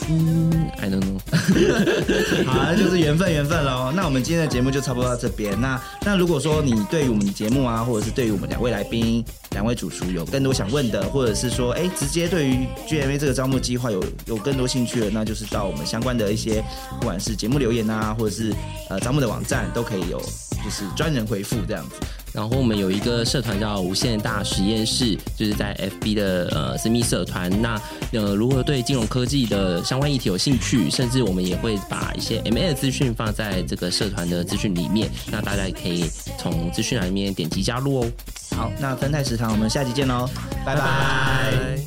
[0.09, 1.19] 嗯，I don't know。
[2.45, 3.91] 好，那就是缘分，缘分喽。
[3.95, 5.59] 那我们今天的节目就差不多到这边。
[5.61, 16.63] 那那如果说你对于我们的节目啊，或者是对于我们两位来宾、两位主厨有更多想问的，或者是说，哎，直接对于 GMA 这个招募计划有有更多兴趣的，那就是到我们相关的一些，
[16.99, 18.51] 不管是节目留言啊，或者是
[18.89, 21.95] 呃招募的网站，都可以有就是专人回复这样子。
[22.39, 27.51] 然后我们有一个社团叫无限大实验室，就是在 FB 的呃私密社团。
[27.61, 27.77] 那
[28.13, 36.05] 呃，如果对金融科技的相关议题有兴趣，甚至我们也会把一些 MA 的资讯放在这个社团的资讯里面，那大家也可以
[36.37, 38.11] 从资讯栏里面点击加入哦。
[38.55, 40.25] 好，那分泰食堂，我们下期见喽，
[40.65, 41.77] 拜拜